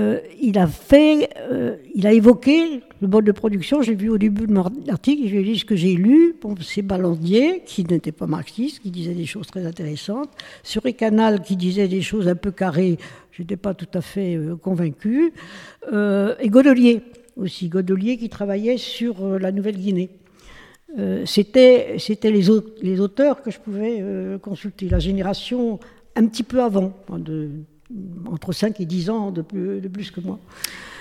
euh, 0.00 0.18
il 0.40 0.58
a 0.58 0.66
fait, 0.66 1.30
euh, 1.38 1.76
il 1.94 2.06
a 2.06 2.12
évoqué 2.12 2.82
le 3.04 3.10
mode 3.10 3.24
de 3.24 3.32
production. 3.32 3.82
J'ai 3.82 3.94
vu 3.94 4.08
au 4.08 4.18
début 4.18 4.46
de 4.46 4.52
mon 4.52 4.64
article, 4.88 5.28
je 5.28 5.38
dit 5.38 5.58
ce 5.58 5.64
que 5.64 5.76
j'ai 5.76 5.94
lu. 5.94 6.36
C'est 6.62 6.82
Ballandier, 6.82 7.62
qui 7.64 7.84
n'était 7.84 8.12
pas 8.12 8.26
marxiste, 8.26 8.80
qui 8.80 8.90
disait 8.90 9.14
des 9.14 9.26
choses 9.26 9.46
très 9.46 9.64
intéressantes. 9.66 10.30
Sur 10.62 10.82
Canal, 10.96 11.42
qui 11.42 11.56
disait 11.56 11.86
des 11.86 12.00
choses 12.00 12.28
un 12.28 12.34
peu 12.34 12.50
carrées. 12.50 12.98
Je 13.32 13.42
n'étais 13.42 13.56
pas 13.56 13.74
tout 13.74 13.88
à 13.94 14.00
fait 14.00 14.36
euh, 14.36 14.56
convaincu. 14.56 15.32
et 15.92 16.48
Godelier 16.48 17.02
aussi, 17.36 17.68
Godelier 17.68 18.16
qui 18.16 18.28
travaillait 18.28 18.78
sur 18.78 19.38
la 19.38 19.52
Nouvelle-Guinée. 19.52 20.08
C'était 21.26 21.96
c'était 21.98 22.30
les, 22.30 22.48
auteurs 23.00 23.42
que 23.42 23.50
je 23.50 23.58
pouvais 23.58 24.04
consulter, 24.40 24.88
la 24.88 25.00
génération 25.00 25.80
un 26.14 26.26
petit 26.26 26.44
peu 26.44 26.62
avant, 26.62 26.92
entre 28.30 28.52
5 28.52 28.80
et 28.80 28.84
10 28.84 29.10
ans 29.10 29.32
de 29.32 29.42
plus 29.42 30.12
que 30.12 30.20
moi. 30.20 30.38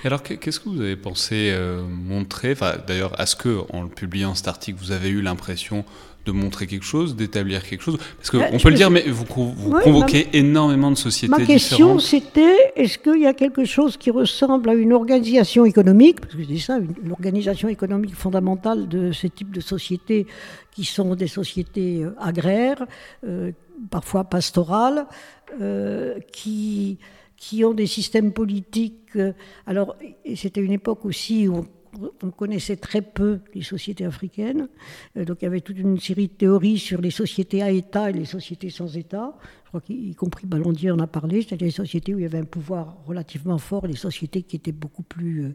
Et 0.03 0.07
alors, 0.07 0.21
qu'est-ce 0.21 0.59
que 0.59 0.69
vous 0.69 0.81
avez 0.81 0.97
pensé 0.97 1.49
euh, 1.51 1.81
montrer 1.87 2.51
enfin, 2.51 2.73
D'ailleurs, 2.85 3.19
est-ce 3.19 3.35
que, 3.35 3.61
en 3.71 3.87
publiant 3.87 4.35
cet 4.35 4.47
article, 4.47 4.77
vous 4.79 4.91
avez 4.91 5.09
eu 5.09 5.21
l'impression 5.21 5.85
de 6.25 6.31
montrer 6.31 6.67
quelque 6.67 6.85
chose, 6.85 7.15
d'établir 7.15 7.63
quelque 7.63 7.81
chose? 7.81 7.97
Parce 8.17 8.29
qu'on 8.29 8.39
bah, 8.39 8.47
peut 8.61 8.69
le 8.69 8.75
dire, 8.75 8.89
mais 8.89 9.03
vous, 9.07 9.25
vous 9.25 9.79
convoquez 9.79 10.27
énormément 10.33 10.91
de 10.91 10.97
sociétés 10.97 11.31
Ma 11.31 11.45
question, 11.45 11.99
c'était 11.99 12.73
est-ce 12.75 12.97
qu'il 12.97 13.21
y 13.21 13.25
a 13.25 13.33
quelque 13.33 13.65
chose 13.65 13.97
qui 13.97 14.11
ressemble 14.11 14.69
à 14.69 14.73
une 14.73 14.93
organisation 14.93 15.65
économique? 15.65 16.19
Parce 16.21 16.35
que 16.35 16.43
c'est 16.45 16.59
ça, 16.59 16.79
l'organisation 17.03 17.69
économique 17.69 18.15
fondamentale 18.15 18.87
de 18.87 19.11
ce 19.11 19.27
type 19.27 19.51
de 19.51 19.61
sociétés 19.61 20.27
qui 20.71 20.85
sont 20.85 21.15
des 21.15 21.27
sociétés 21.27 22.03
euh, 22.03 22.15
agraires, 22.19 22.85
euh, 23.25 23.51
parfois 23.89 24.23
pastorales, 24.23 25.05
euh, 25.61 26.19
qui, 26.31 26.97
qui 27.43 27.65
ont 27.65 27.73
des 27.73 27.87
systèmes 27.87 28.31
politiques. 28.31 29.17
Euh, 29.17 29.33
alors, 29.65 29.97
c'était 30.33 30.61
une 30.61 30.71
époque 30.71 31.03
aussi 31.03 31.49
où 31.49 31.65
on, 32.21 32.31
connaissait 32.31 32.77
très 32.77 33.01
peu 33.01 33.41
les 33.53 33.61
sociétés 33.61 34.05
africaines. 34.05 34.69
Euh, 35.17 35.25
donc, 35.25 35.39
il 35.41 35.43
y 35.43 35.47
avait 35.47 35.59
toute 35.59 35.77
une 35.77 35.99
série 35.99 36.29
de 36.29 36.33
théories 36.33 36.79
sur 36.79 37.01
les 37.01 37.11
sociétés 37.11 37.61
à 37.61 37.69
État 37.69 38.09
et 38.09 38.13
les 38.13 38.23
sociétés 38.23 38.69
sans 38.69 38.95
État. 38.95 39.37
Je 39.65 39.67
crois 39.67 39.81
qu'y 39.81 40.15
compris 40.15 40.47
Ballondier 40.47 40.91
en 40.91 40.99
a 40.99 41.07
parlé, 41.07 41.41
c'est-à-dire 41.41 41.65
les 41.65 41.71
sociétés 41.71 42.15
où 42.15 42.19
il 42.19 42.21
y 42.21 42.25
avait 42.25 42.37
un 42.37 42.45
pouvoir 42.45 42.95
relativement 43.05 43.57
fort, 43.57 43.87
les 43.87 43.97
sociétés 43.97 44.43
qui 44.43 44.55
étaient 44.55 44.71
beaucoup 44.71 45.03
plus 45.03 45.53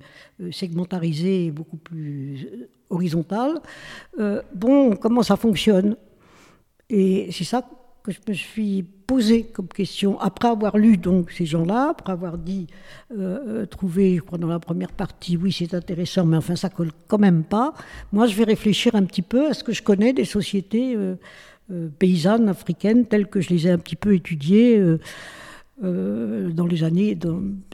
segmentarisées 0.51 1.47
et 1.47 1.51
beaucoup 1.51 1.79
plus 1.79 2.69
horizontales. 2.91 3.61
bon, 4.55 4.95
comment 4.97 5.23
ça 5.23 5.37
fonctionne? 5.37 5.97
Et 6.91 7.31
c'est 7.33 7.45
ça 7.45 7.67
que 8.09 8.13
je 8.13 8.31
me 8.31 8.35
suis 8.35 8.85
posé 9.07 9.45
comme 9.45 9.69
question, 9.69 10.19
après 10.21 10.49
avoir 10.49 10.77
lu 10.79 10.97
donc 10.97 11.31
ces 11.31 11.47
gens-là, 11.47 11.91
après 11.91 12.13
avoir 12.13 12.39
dit, 12.39 12.67
euh, 13.13 13.39
euh, 13.47 13.67
trouvé, 13.67 14.17
je 14.17 14.21
crois 14.23 14.39
dans 14.39 14.49
la 14.49 14.59
première 14.59 14.93
partie, 14.93 15.37
oui 15.37 15.53
c'est 15.53 15.75
intéressant, 15.75 16.25
mais 16.25 16.37
enfin 16.37 16.57
ça 16.57 16.69
colle 16.71 16.91
quand 17.07 17.19
même 17.19 17.45
pas, 17.45 17.75
moi 18.13 18.27
je 18.27 18.35
vais 18.35 18.45
réfléchir 18.45 18.95
un 18.95 19.05
petit 19.05 19.23
peu 19.23 19.49
à 19.49 19.55
ce 19.55 19.63
que 19.63 19.73
je 19.73 19.83
connais 19.83 20.13
des 20.13 20.25
sociétés 20.25 20.97
euh, 20.97 21.17
paysannes 21.99 22.49
africaines 22.49 23.07
telles 23.07 23.29
que 23.29 23.41
je 23.41 23.51
les 23.51 23.67
ai 23.67 23.71
un 23.71 23.79
petit 23.79 23.97
peu 23.97 24.15
étudiées. 24.15 24.83
dans 25.83 26.67
les 26.67 26.83
années, 26.83 27.17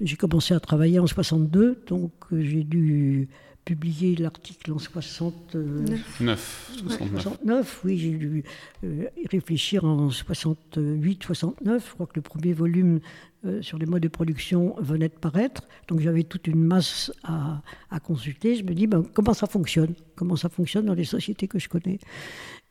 j'ai 0.02 0.16
commencé 0.16 0.52
à 0.52 0.60
travailler 0.60 0.98
en 0.98 1.06
62, 1.06 1.84
donc 1.86 2.12
j'ai 2.32 2.64
dû 2.64 3.28
publié 3.64 4.14
l'article 4.16 4.72
en 4.72 4.78
69. 4.78 6.72
69. 6.86 7.80
oui, 7.84 7.98
j'ai 7.98 8.10
dû 8.10 8.44
euh, 8.84 9.04
réfléchir 9.30 9.84
en 9.84 10.10
68, 10.10 11.22
69. 11.22 11.86
Je 11.88 11.94
crois 11.94 12.06
que 12.06 12.12
le 12.16 12.22
premier 12.22 12.52
volume 12.52 13.00
euh, 13.46 13.62
sur 13.62 13.78
les 13.78 13.86
modes 13.86 14.02
de 14.02 14.08
production 14.08 14.76
venait 14.78 15.08
de 15.08 15.14
paraître. 15.14 15.62
Donc 15.88 16.00
j'avais 16.00 16.24
toute 16.24 16.46
une 16.46 16.62
masse 16.62 17.12
à, 17.22 17.62
consulter. 18.00 18.56
Je 18.56 18.64
me 18.64 18.74
dis, 18.74 18.86
ben, 18.86 19.04
comment 19.14 19.34
ça 19.34 19.46
fonctionne? 19.46 19.94
Comment 20.14 20.36
ça 20.36 20.48
fonctionne 20.48 20.86
dans 20.86 20.94
les 20.94 21.04
sociétés 21.04 21.48
que 21.48 21.58
je 21.58 21.68
connais? 21.68 21.98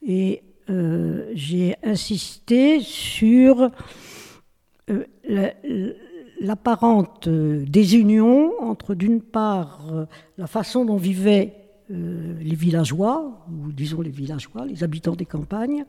Et 0.05 0.43
euh, 0.69 1.31
j'ai 1.33 1.75
insisté 1.83 2.79
sur 2.81 3.71
la, 5.27 5.53
l'apparente 6.43 7.27
euh, 7.27 7.65
désunion 7.65 8.51
entre, 8.62 8.93
d'une 8.93 9.21
part, 9.21 9.88
euh, 9.91 10.05
la 10.38 10.45
façon 10.45 10.85
dont 10.85 10.97
vivaient 10.97 11.55
euh, 11.89 12.38
les 12.41 12.55
villageois, 12.55 13.45
ou 13.50 13.71
disons 13.71 14.01
les 14.01 14.12
villageois, 14.12 14.65
les 14.65 14.83
habitants 14.83 15.15
des 15.15 15.25
campagnes, 15.25 15.85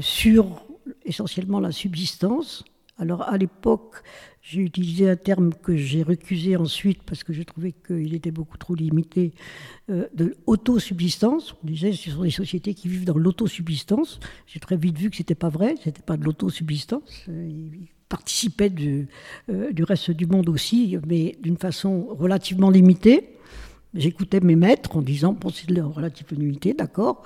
sur 0.00 0.64
essentiellement 1.04 1.58
la 1.58 1.72
subsistance. 1.72 2.64
Alors 2.96 3.22
à 3.22 3.36
l'époque, 3.36 3.96
j'ai 4.40 4.60
utilisé 4.60 5.10
un 5.10 5.16
terme 5.16 5.52
que 5.52 5.76
j'ai 5.76 6.04
recusé 6.04 6.56
ensuite 6.56 7.02
parce 7.02 7.24
que 7.24 7.32
je 7.32 7.42
trouvais 7.42 7.72
qu'il 7.72 8.14
était 8.14 8.30
beaucoup 8.30 8.56
trop 8.56 8.76
limité, 8.76 9.32
de 9.88 10.36
autosubsistance. 10.46 11.56
On 11.64 11.66
disait 11.66 11.90
que 11.90 11.96
ce 11.96 12.10
sont 12.10 12.22
des 12.22 12.30
sociétés 12.30 12.72
qui 12.72 12.88
vivent 12.88 13.04
dans 13.04 13.18
l'autosubsistance. 13.18 14.20
J'ai 14.46 14.60
très 14.60 14.76
vite 14.76 14.96
vu 14.96 15.10
que 15.10 15.16
ce 15.16 15.22
n'était 15.22 15.34
pas 15.34 15.48
vrai, 15.48 15.74
ce 15.82 15.88
n'était 15.88 16.02
pas 16.02 16.16
de 16.16 16.22
l'autosubsistance 16.22 17.26
participait 18.08 18.70
du, 18.70 19.08
euh, 19.50 19.72
du 19.72 19.84
reste 19.84 20.10
du 20.10 20.26
monde 20.26 20.48
aussi, 20.48 20.96
mais 21.06 21.36
d'une 21.42 21.56
façon 21.56 22.06
relativement 22.10 22.70
limitée. 22.70 23.36
J'écoutais 23.94 24.40
mes 24.40 24.56
maîtres 24.56 24.96
en 24.96 25.02
disant 25.02 25.32
bon, 25.32 25.50
c'est 25.50 25.68
de 25.68 25.74
la 25.74 25.84
relative 25.84 26.26
limité, 26.32 26.74
d'accord, 26.74 27.22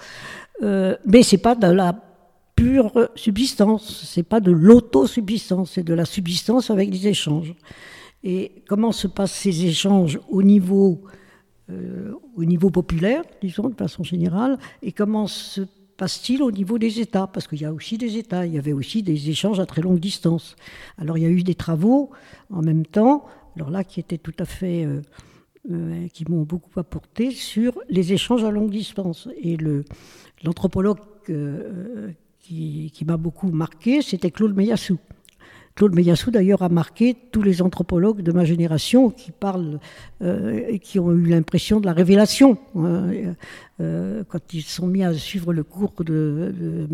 euh, 0.63 0.97
mais 1.05 1.23
c'est 1.23 1.39
pas 1.39 1.55
de 1.55 1.67
la 1.67 1.95
pure 2.55 3.11
subsistance, 3.15 4.05
c'est 4.05 4.23
pas 4.23 4.41
de 4.41 4.53
l'autosubsistance, 4.53 5.73
c'est 5.73 5.83
de 5.83 5.95
la 5.95 6.05
subsistance 6.05 6.71
avec 6.71 6.91
des 6.91 7.09
échanges. 7.09 7.55
Et 8.23 8.63
comment 8.69 8.93
se 8.93 9.07
passent 9.07 9.33
ces 9.33 9.65
échanges 9.65 10.21
au 10.29 10.43
niveau, 10.43 11.03
euh, 11.71 12.13
au 12.37 12.45
niveau 12.45 12.71
populaire, 12.71 13.23
disons 13.43 13.71
de 13.71 13.75
façon 13.75 14.03
générale, 14.03 14.59
et 14.83 14.93
comment 14.93 15.27
se 15.27 15.63
passe-t-il 16.01 16.43
au 16.43 16.51
niveau 16.51 16.79
des 16.79 16.99
États? 16.99 17.27
Parce 17.27 17.47
qu'il 17.47 17.61
y 17.61 17.67
a 17.67 17.75
aussi 17.75 17.99
des 17.99 18.17
États, 18.17 18.47
il 18.47 18.55
y 18.55 18.59
avait 18.59 18.73
aussi 18.73 19.03
des 19.03 19.29
échanges 19.29 19.61
à 19.61 19.67
très 19.67 19.83
longue 19.83 20.01
distance. 20.01 20.57
Alors 20.97 21.19
il 21.19 21.25
y 21.25 21.27
a 21.27 21.29
eu 21.29 21.43
des 21.43 21.55
travaux 21.55 22.11
en 22.49 22.63
même 22.63 22.87
temps, 22.87 23.27
alors 23.55 23.69
là 23.69 23.85
qui 23.85 24.01
étaient 24.01 24.19
tout 24.19 24.39
à 24.39 24.47
fait... 24.47 24.85
Euh, 24.87 25.03
euh, 25.71 26.09
m'ont 26.31 26.45
beaucoup 26.45 26.81
apporté 26.81 27.31
sur 27.33 27.79
les 27.91 28.15
échanges 28.15 28.45
à 28.45 28.51
longue 28.51 28.71
distance. 28.71 29.29
Et 29.43 29.59
l'anthropologue 30.43 31.01
euh, 31.29 32.11
qui 32.41 33.05
m'a 33.07 33.19
beaucoup 33.19 33.51
marqué, 33.51 34.01
c'était 34.01 34.31
Claude 34.31 34.57
Meyassou. 34.57 34.99
Claude 35.81 35.95
Meyassou, 35.95 36.31
d'ailleurs, 36.31 36.61
a 36.61 36.69
marqué 36.69 37.17
tous 37.33 37.41
les 37.41 37.63
anthropologues 37.63 38.21
de 38.21 38.33
ma 38.33 38.45
génération 38.45 39.09
qui 39.09 39.31
parlent, 39.31 39.81
euh, 40.21 40.77
qui 40.77 40.99
ont 40.99 41.11
eu 41.11 41.25
l'impression 41.25 41.81
de 41.81 41.87
la 41.87 41.95
révélation. 41.95 42.59
Hein, 42.77 43.35
euh, 43.81 44.23
quand 44.29 44.53
ils 44.53 44.61
sont 44.61 44.87
mis 44.87 45.03
à 45.03 45.15
suivre 45.15 45.55
le 45.55 45.65
cours 45.65 45.95
de, 46.05 46.53
de 46.55 46.87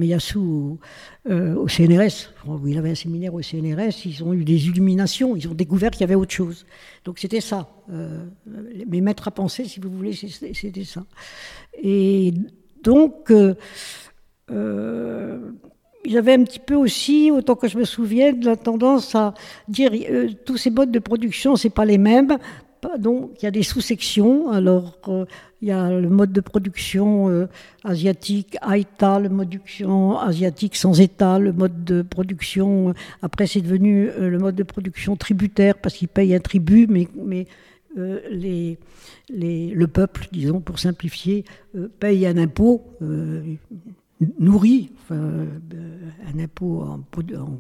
euh, 1.28 1.54
au, 1.56 1.66
CNRS, 1.66 2.32
où 2.46 2.68
il 2.68 2.78
avait 2.78 2.90
un 2.90 2.94
séminaire 2.94 3.34
au 3.34 3.42
CNRS, 3.42 4.06
ils 4.06 4.22
ont 4.22 4.32
eu 4.32 4.44
des 4.44 4.68
illuminations, 4.68 5.34
ils 5.34 5.48
ont 5.48 5.54
découvert 5.54 5.90
qu'il 5.90 6.02
y 6.02 6.04
avait 6.04 6.14
autre 6.14 6.32
chose. 6.32 6.64
Donc 7.04 7.18
c'était 7.18 7.40
ça. 7.40 7.68
mes 8.86 9.00
maîtres 9.00 9.26
à 9.26 9.32
penser, 9.32 9.64
si 9.64 9.80
vous 9.80 9.90
voulez, 9.90 10.12
c'était 10.12 10.84
ça. 10.84 11.04
Et 11.82 12.32
donc, 12.84 13.32
j'avais 16.08 16.34
un 16.34 16.44
petit 16.44 16.58
peu 16.58 16.74
aussi, 16.74 17.30
autant 17.30 17.54
que 17.54 17.68
je 17.68 17.78
me 17.78 17.84
souvienne, 17.84 18.44
la 18.44 18.56
tendance 18.56 19.14
à 19.14 19.34
dire 19.68 19.90
euh, 19.92 20.28
tous 20.44 20.56
ces 20.56 20.70
modes 20.70 20.90
de 20.90 20.98
production, 20.98 21.56
c'est 21.56 21.70
pas 21.70 21.84
les 21.84 21.98
mêmes. 21.98 22.38
Donc, 22.98 23.32
il 23.38 23.44
y 23.44 23.48
a 23.48 23.50
des 23.50 23.64
sous-sections. 23.64 24.50
Alors, 24.50 24.98
euh, 25.08 25.24
il 25.60 25.68
y 25.68 25.72
a 25.72 25.90
le 25.90 26.08
mode 26.08 26.32
de 26.32 26.40
production 26.40 27.28
euh, 27.28 27.48
asiatique 27.82 28.56
à 28.60 28.78
État, 28.78 29.18
le 29.18 29.28
mode 29.28 29.48
de 29.48 29.56
production 29.56 30.18
asiatique 30.18 30.76
sans 30.76 31.00
État, 31.00 31.38
le 31.38 31.52
mode 31.52 31.84
de 31.84 32.02
production. 32.02 32.94
après, 33.22 33.46
c'est 33.46 33.60
devenu 33.60 34.08
le 34.18 34.38
mode 34.38 34.54
de 34.54 34.62
production 34.62 35.16
tributaire 35.16 35.78
parce 35.78 35.96
qu'il 35.96 36.08
paye 36.08 36.34
un 36.34 36.40
tribut, 36.40 36.86
mais, 36.86 37.08
mais 37.16 37.46
le 39.28 39.86
peuple, 39.86 40.28
disons, 40.30 40.60
pour 40.60 40.78
simplifier, 40.78 41.44
paye 41.98 42.26
un 42.26 42.36
impôt 42.36 42.84
nourrit 44.38 44.92
euh, 45.12 45.46
un 46.34 46.38
impôt 46.38 46.82
en, 46.82 47.00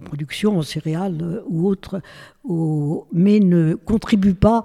production, 0.04 0.58
en 0.58 0.62
céréales 0.62 1.18
euh, 1.22 1.42
ou 1.46 1.66
autre, 1.66 2.00
mais 3.12 3.40
ne 3.40 3.74
contribue 3.74 4.34
pas 4.34 4.64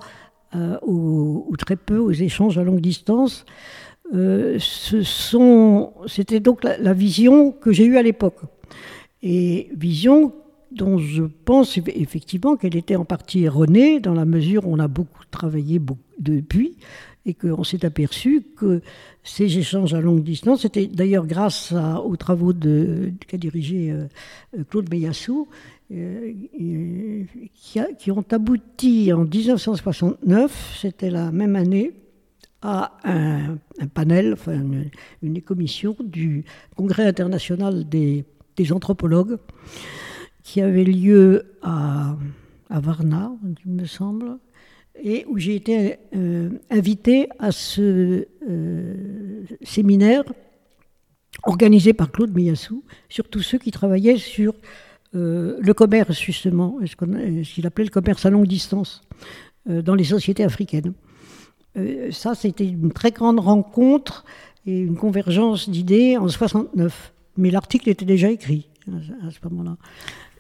euh, 0.56 0.77
ou 0.86 1.54
très 1.58 1.75
peu 1.75 1.97
aux 1.97 2.12
échanges 2.12 2.58
à 2.58 2.63
longue 2.63 2.82
distance. 2.82 3.45
c'était 6.08 6.39
donc 6.39 6.63
la, 6.63 6.93
vision 6.93 7.51
que 7.51 7.71
j'ai 7.71 7.86
eue 7.86 7.97
à 7.97 8.04
l'époque. 8.04 8.39
Et 9.21 9.69
vision 9.75 10.34
dont 10.71 10.97
je 10.97 11.23
pense 11.23 11.77
effectivement 11.77 12.56
qu'elle 12.56 12.77
était 12.77 12.95
en 12.95 13.06
partie 13.06 13.43
erronée, 13.43 13.99
dans 13.99 14.13
la 14.13 14.25
mesure 14.25 14.65
où 14.65 14.73
on 14.73 14.80
a 14.80 14.88
beaucoup 14.88 15.23
travaillé 15.30 15.82
depuis, 16.19 16.77
et 17.25 17.34
qu'on 17.34 17.63
s'est 17.63 17.86
aperçu 17.86 18.43
que 18.57 18.81
ces 19.23 19.57
échanges 19.57 19.93
à 19.93 20.01
longue 20.01 20.23
distance, 20.23 20.62
c'était 20.62 20.88
d'ailleurs 20.88 21.27
grâce 21.27 21.73
aux 22.03 22.15
travaux 22.15 22.53
qu'a 22.53 23.38
dirigé 23.38 23.91
euh, 23.91 24.05
euh, 24.57 24.63
Claude 24.69 24.89
Meyassou, 24.89 25.47
euh, 25.91 26.34
qui, 27.97 28.12
ont 28.12 28.25
abouti 28.31 29.13
en 29.13 29.25
1969, 29.25 30.77
c'était 30.79 31.12
la 31.12 31.31
même 31.31 31.55
année, 31.55 31.91
à 32.63 32.97
un, 33.03 33.57
panel, 33.93 34.34
enfin 34.34 34.62
une, 35.23 35.41
commission 35.41 35.95
du 35.99 36.45
Congrès 36.75 37.07
international 37.07 37.89
des, 37.89 38.23
anthropologues, 38.71 39.38
qui 40.43 40.62
avait 40.62 40.84
lieu 40.84 41.55
à, 41.63 42.15
à 42.69 42.79
Varna, 42.79 43.31
il 43.65 43.71
me 43.71 43.86
semble, 43.86 44.38
et 45.01 45.25
où 45.27 45.38
j'ai 45.38 45.56
été 45.56 45.97
euh, 46.15 46.49
invité 46.69 47.30
à 47.39 47.51
ce 47.51 48.27
euh, 48.49 49.43
séminaire 49.62 50.23
organisé 51.43 51.93
par 51.93 52.12
Claude 52.12 52.34
Miyassou 52.36 52.84
sur 53.10 53.30
tous 53.30 53.41
ceux 53.41 53.58
qui 53.58 53.71
travaillaient 53.71 54.17
sur 54.17 54.54
euh, 55.15 55.58
le 55.60 55.73
commerce, 55.73 56.19
justement, 56.19 56.77
ce 56.86 56.95
qu'il 57.43 57.65
appelait 57.65 57.86
le 57.86 57.89
commerce 57.89 58.25
à 58.25 58.30
longue 58.30 58.47
distance 58.47 59.01
dans 59.67 59.93
les 59.93 60.06
sociétés 60.06 60.43
africaines. 60.43 60.93
ça, 62.10 62.34
c'était 62.34 62.67
une 62.67 62.91
très 62.91 63.12
grande 63.12 63.39
rencontre 63.39 64.25
et 64.65 64.80
une 64.80 64.95
convergence 64.95 65.69
d'idées 65.69 66.17
en 66.17 66.27
69. 66.27 67.13
Mais 67.38 67.51
l'article 67.51 67.89
était 67.89 68.06
déjà 68.06 68.32
écrit 68.32 68.69
à, 68.88 69.30
ce 69.30 69.38
moment-là. 69.47 69.77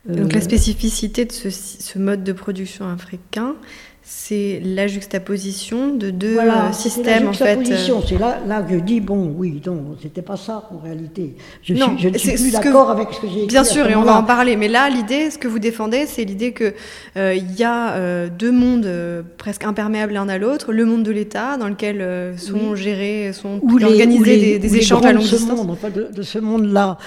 Donc 0.07 0.33
la 0.33 0.41
spécificité 0.41 1.25
de 1.25 1.31
ce 1.31 1.99
mode 1.99 2.23
de 2.23 2.33
production 2.33 2.87
africain, 2.87 3.55
c'est 4.03 4.59
la 4.65 4.87
juxtaposition 4.87 5.95
de 5.95 6.09
deux 6.09 6.37
euh, 6.37 6.71
systèmes 6.71 7.27
en 7.27 7.33
fait. 7.33 7.59
Euh. 7.71 7.99
C'est 8.07 8.17
là, 8.17 8.39
là 8.47 8.63
que 8.63 8.73
je 8.73 8.79
dis 8.79 8.99
bon 8.99 9.33
oui 9.37 9.61
non 9.65 9.95
c'était 10.01 10.23
pas 10.23 10.37
ça 10.37 10.69
en 10.71 10.83
réalité. 10.83 11.35
Je 11.61 11.75
non, 11.75 11.97
suis, 11.97 12.11
je 12.11 12.17
suis 12.17 12.33
plus 12.33 12.51
d'accord 12.51 12.89
avec 12.89 13.09
ce 13.11 13.21
que 13.21 13.27
j'ai. 13.27 13.45
Bien 13.45 13.63
sûr 13.63 13.87
et 13.87 13.95
on 13.95 14.01
va 14.01 14.15
en 14.15 14.23
parler 14.23 14.55
mais 14.55 14.69
là 14.69 14.89
l'idée 14.89 15.29
ce 15.29 15.37
que 15.37 15.47
vous 15.47 15.59
défendez 15.59 16.07
c'est 16.07 16.23
l'idée 16.23 16.51
que 16.51 16.73
euh, 17.15 17.35
il 17.35 17.55
y 17.55 17.63
a 17.63 18.27
deux 18.27 18.51
mondes 18.51 18.89
presque 19.37 19.65
imperméables 19.65 20.13
l'un 20.13 20.29
à 20.29 20.39
l'autre 20.39 20.73
le 20.73 20.85
monde 20.85 21.03
de 21.03 21.11
l'État 21.11 21.57
dans 21.57 21.67
lequel 21.67 22.33
sont 22.37 22.75
gérés 22.75 23.33
sont 23.33 23.61
organisés 23.83 24.57
des, 24.57 24.75
échanges 24.77 25.05
à 25.05 25.13
longue 25.13 25.23
distance. 25.23 25.63
Monde, 25.63 25.77
de, 26.15 26.21
ce 26.23 26.39
monde 26.39 26.71
là 26.71 26.97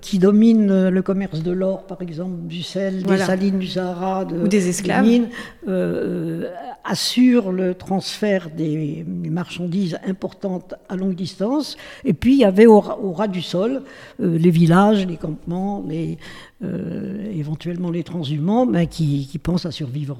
qui 0.00 0.18
domine 0.18 0.88
le 0.88 1.02
commerce 1.02 1.42
de 1.42 1.52
l'or 1.52 1.84
par 1.84 2.00
exemple 2.00 2.46
du 2.46 2.62
sel 2.62 3.02
des 3.02 3.18
salines 3.18 3.58
du 3.58 3.66
Sahara 3.66 4.24
ou 4.24 4.48
des 4.48 4.68
esclaves. 4.68 5.06
Euh, 6.30 6.50
assure 6.82 7.52
le 7.52 7.74
transfert 7.74 8.50
des, 8.50 9.04
marchandises 9.06 9.98
importantes 10.06 10.74
à 10.88 10.96
longue 10.96 11.14
distance. 11.14 11.76
Et 12.04 12.14
puis 12.14 12.32
il 12.32 12.38
y 12.38 12.44
avait 12.44 12.66
au, 12.66 12.80
ras 12.80 13.28
du 13.28 13.42
sol 13.42 13.82
euh, 14.20 14.38
les 14.38 14.50
villages, 14.50 15.06
les 15.06 15.16
campements, 15.16 15.84
euh, 16.62 17.32
éventuellement 17.32 17.90
les 17.90 18.02
transhumants 18.02 18.66
ben, 18.66 18.86
qui, 18.86 19.38
pensent 19.42 19.66
à 19.66 19.70
survivre. 19.70 20.18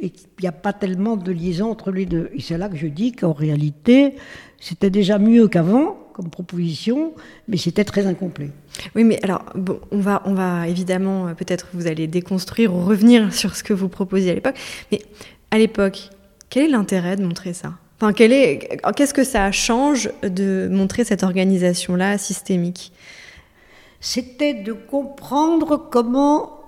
Et 0.00 0.06
il 0.06 0.42
n'y 0.42 0.48
a 0.48 0.52
pas 0.52 0.72
tellement 0.72 1.16
de 1.16 1.30
liaison 1.30 1.70
entre 1.70 1.90
les 1.90 2.06
deux. 2.06 2.30
Et 2.32 2.40
c'est 2.40 2.56
là 2.56 2.68
que 2.68 2.76
je 2.76 2.86
dis 2.86 3.12
qu'en 3.12 3.32
réalité, 3.32 4.14
c'était 4.58 4.90
déjà 4.90 5.18
mieux 5.18 5.46
qu'avant 5.46 5.98
comme 6.14 6.30
proposition, 6.30 7.12
mais 7.46 7.58
c'était 7.58 7.84
très 7.84 8.06
incomplet. 8.06 8.50
Oui, 8.96 9.04
mais 9.04 9.22
alors, 9.22 9.44
on 9.92 10.00
va, 10.00 10.22
on 10.24 10.34
va 10.34 10.66
évidemment, 10.66 11.32
peut-être 11.34 11.68
vous 11.74 11.86
allez 11.86 12.08
déconstruire 12.08 12.74
ou 12.74 12.80
revenir 12.80 13.32
sur 13.32 13.54
ce 13.54 13.62
que 13.62 13.72
vous 13.72 13.88
proposiez 13.88 14.32
à 14.32 14.34
l'époque, 14.34 14.56
mais 14.90 15.00
à 15.50 15.58
l'époque, 15.58 16.10
quel 16.50 16.66
est 16.66 16.68
l'intérêt 16.68 17.16
de 17.16 17.24
montrer 17.24 17.52
ça? 17.52 17.74
Enfin, 18.00 18.12
qu'est-ce 18.12 19.14
que 19.14 19.24
ça 19.24 19.50
change 19.50 20.10
de 20.22 20.68
montrer 20.70 21.04
cette 21.04 21.22
organisation-là 21.22 22.16
systémique? 22.16 22.92
C'était 24.00 24.54
de 24.54 24.72
comprendre 24.72 25.88
comment 25.90 26.60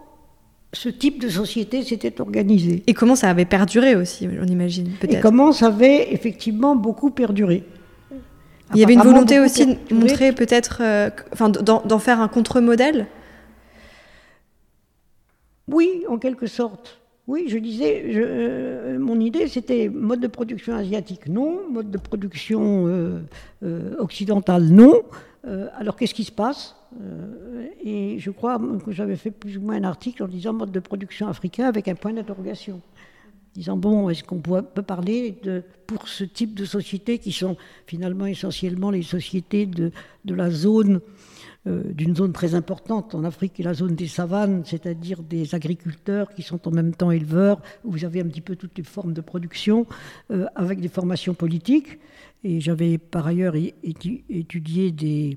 ce 0.73 0.89
type 0.89 1.21
de 1.21 1.29
société 1.29 1.83
s'était 1.83 2.21
organisé. 2.21 2.83
Et 2.87 2.95
comment 2.95 3.17
ça 3.17 3.29
avait 3.29 3.45
perduré 3.45 3.97
aussi, 3.97 4.29
on 4.41 4.47
imagine, 4.47 4.91
peut-être. 5.01 5.19
Et 5.19 5.21
comment 5.21 5.53
ça 5.53 5.67
avait 5.67 6.13
effectivement 6.13 6.77
beaucoup 6.77 7.11
perduré. 7.11 7.65
Il 8.75 8.81
y 8.81 8.85
avait 8.85 8.95
une 8.95 9.03
volonté 9.03 9.41
aussi 9.41 9.67
de 9.67 9.95
montrer 9.95 10.33
peut-être, 10.33 10.79
euh, 10.81 11.11
enfin, 11.33 11.49
d'en 11.49 11.99
faire 11.99 12.21
un 12.21 12.29
contre-modèle? 12.29 13.07
Oui, 15.67 16.05
en 16.09 16.19
quelque 16.19 16.47
sorte. 16.47 17.00
Oui, 17.31 17.45
je 17.47 17.59
disais, 17.59 18.03
euh, 18.17 18.99
mon 18.99 19.21
idée 19.21 19.47
c'était 19.47 19.89
mode 19.89 20.19
de 20.19 20.27
production 20.27 20.75
asiatique 20.75 21.29
non, 21.29 21.61
mode 21.71 21.89
de 21.89 21.97
production 21.97 22.89
euh, 22.89 23.21
euh, 23.63 23.95
occidentale 24.01 24.65
non. 24.65 25.03
alors 25.77 25.95
qu'est-ce 25.95 26.13
qui 26.13 26.25
se 26.25 26.33
passe 26.33 26.75
Et 27.85 28.19
je 28.19 28.33
crois 28.33 28.61
que 28.85 28.91
j'avais 28.91 29.15
fait 29.15 29.31
plus 29.31 29.59
ou 29.59 29.61
moins 29.61 29.77
un 29.77 29.85
article 29.85 30.25
en 30.25 30.27
disant 30.27 30.55
mode 30.55 30.73
de 30.73 30.81
production 30.81 31.29
africain 31.29 31.69
avec 31.69 31.87
un 31.87 31.95
point 31.95 32.13
d'interrogation. 32.13 32.81
Disant, 33.55 33.77
bon, 33.77 34.11
est-ce 34.11 34.25
qu'on 34.25 34.41
peut 34.41 34.83
parler 34.83 35.37
de, 35.45 35.63
pour 35.87 36.09
ce 36.09 36.25
type 36.25 36.55
de 36.55 36.65
sociétés 36.65 37.19
qui 37.19 37.31
sont 37.31 37.57
finalement 37.87 38.27
essentiellement 38.27 38.91
les 38.91 39.03
sociétés 39.03 39.67
de, 39.67 39.93
de 40.25 40.35
la 40.35 40.51
zone 40.51 41.01
d'une 41.67 42.17
zone 42.17 42.33
très 42.33 42.55
importante 42.55 43.15
en 43.15 43.23
Afrique, 43.23 43.53
qui 43.53 43.63
est 43.63 43.65
la 43.67 43.75
zone 43.75 43.95
des 43.95 44.07
savanes, 44.09 44.63
c'est-à-dire 44.65 45.23
des 45.23 45.55
agriculteurs 45.55 46.33
qui 46.33 46.43
sont 46.43 46.67
en 46.67 46.71
même 46.71 46.95
temps 46.95 47.11
éleveurs, 47.11 47.61
où 47.85 47.91
vous 47.93 48.07
avez 48.07 48.23
un 48.23 48.29
petit 48.29 48.41
peu 48.41 48.57
toutes 48.57 48.79
les 48.79 48.85
formes 48.85 49.13
de 49.13 49.21
production, 49.21 49.87
euh, 50.31 50.47
avec 50.55 50.81
des 50.81 50.89
formations 50.89 51.35
politiques. 51.35 51.99
Et 52.45 52.63
j'avais 52.63 52.97
par 52.97 53.27
ailleurs 53.27 53.55
étudié 53.57 54.91
des, 54.91 55.37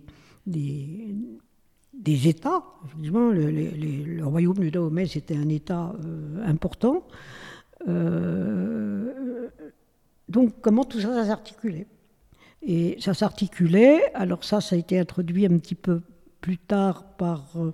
États. 2.05 2.63
Le, 3.01 3.33
le, 3.33 4.25
royaume 4.25 4.59
du 4.59 4.71
Dahomey, 4.71 5.07
c'était 5.07 5.35
un 5.35 5.49
État 5.49 5.93
euh, 6.05 6.41
important. 6.45 7.05
donc, 10.29 10.53
comment 10.61 10.85
tout 10.85 11.01
ça 11.01 11.25
s'articulait? 11.25 11.87
Et 12.61 12.95
ça 13.01 13.13
s'articulait, 13.13 14.01
alors 14.13 14.45
ça, 14.45 14.61
ça 14.61 14.77
a 14.77 14.79
été 14.79 14.97
introduit 14.97 15.45
un 15.45 15.57
petit 15.57 15.75
peu 15.75 15.99
plus 16.43 16.57
tard 16.57 17.05
par 17.17 17.45
euh, 17.55 17.73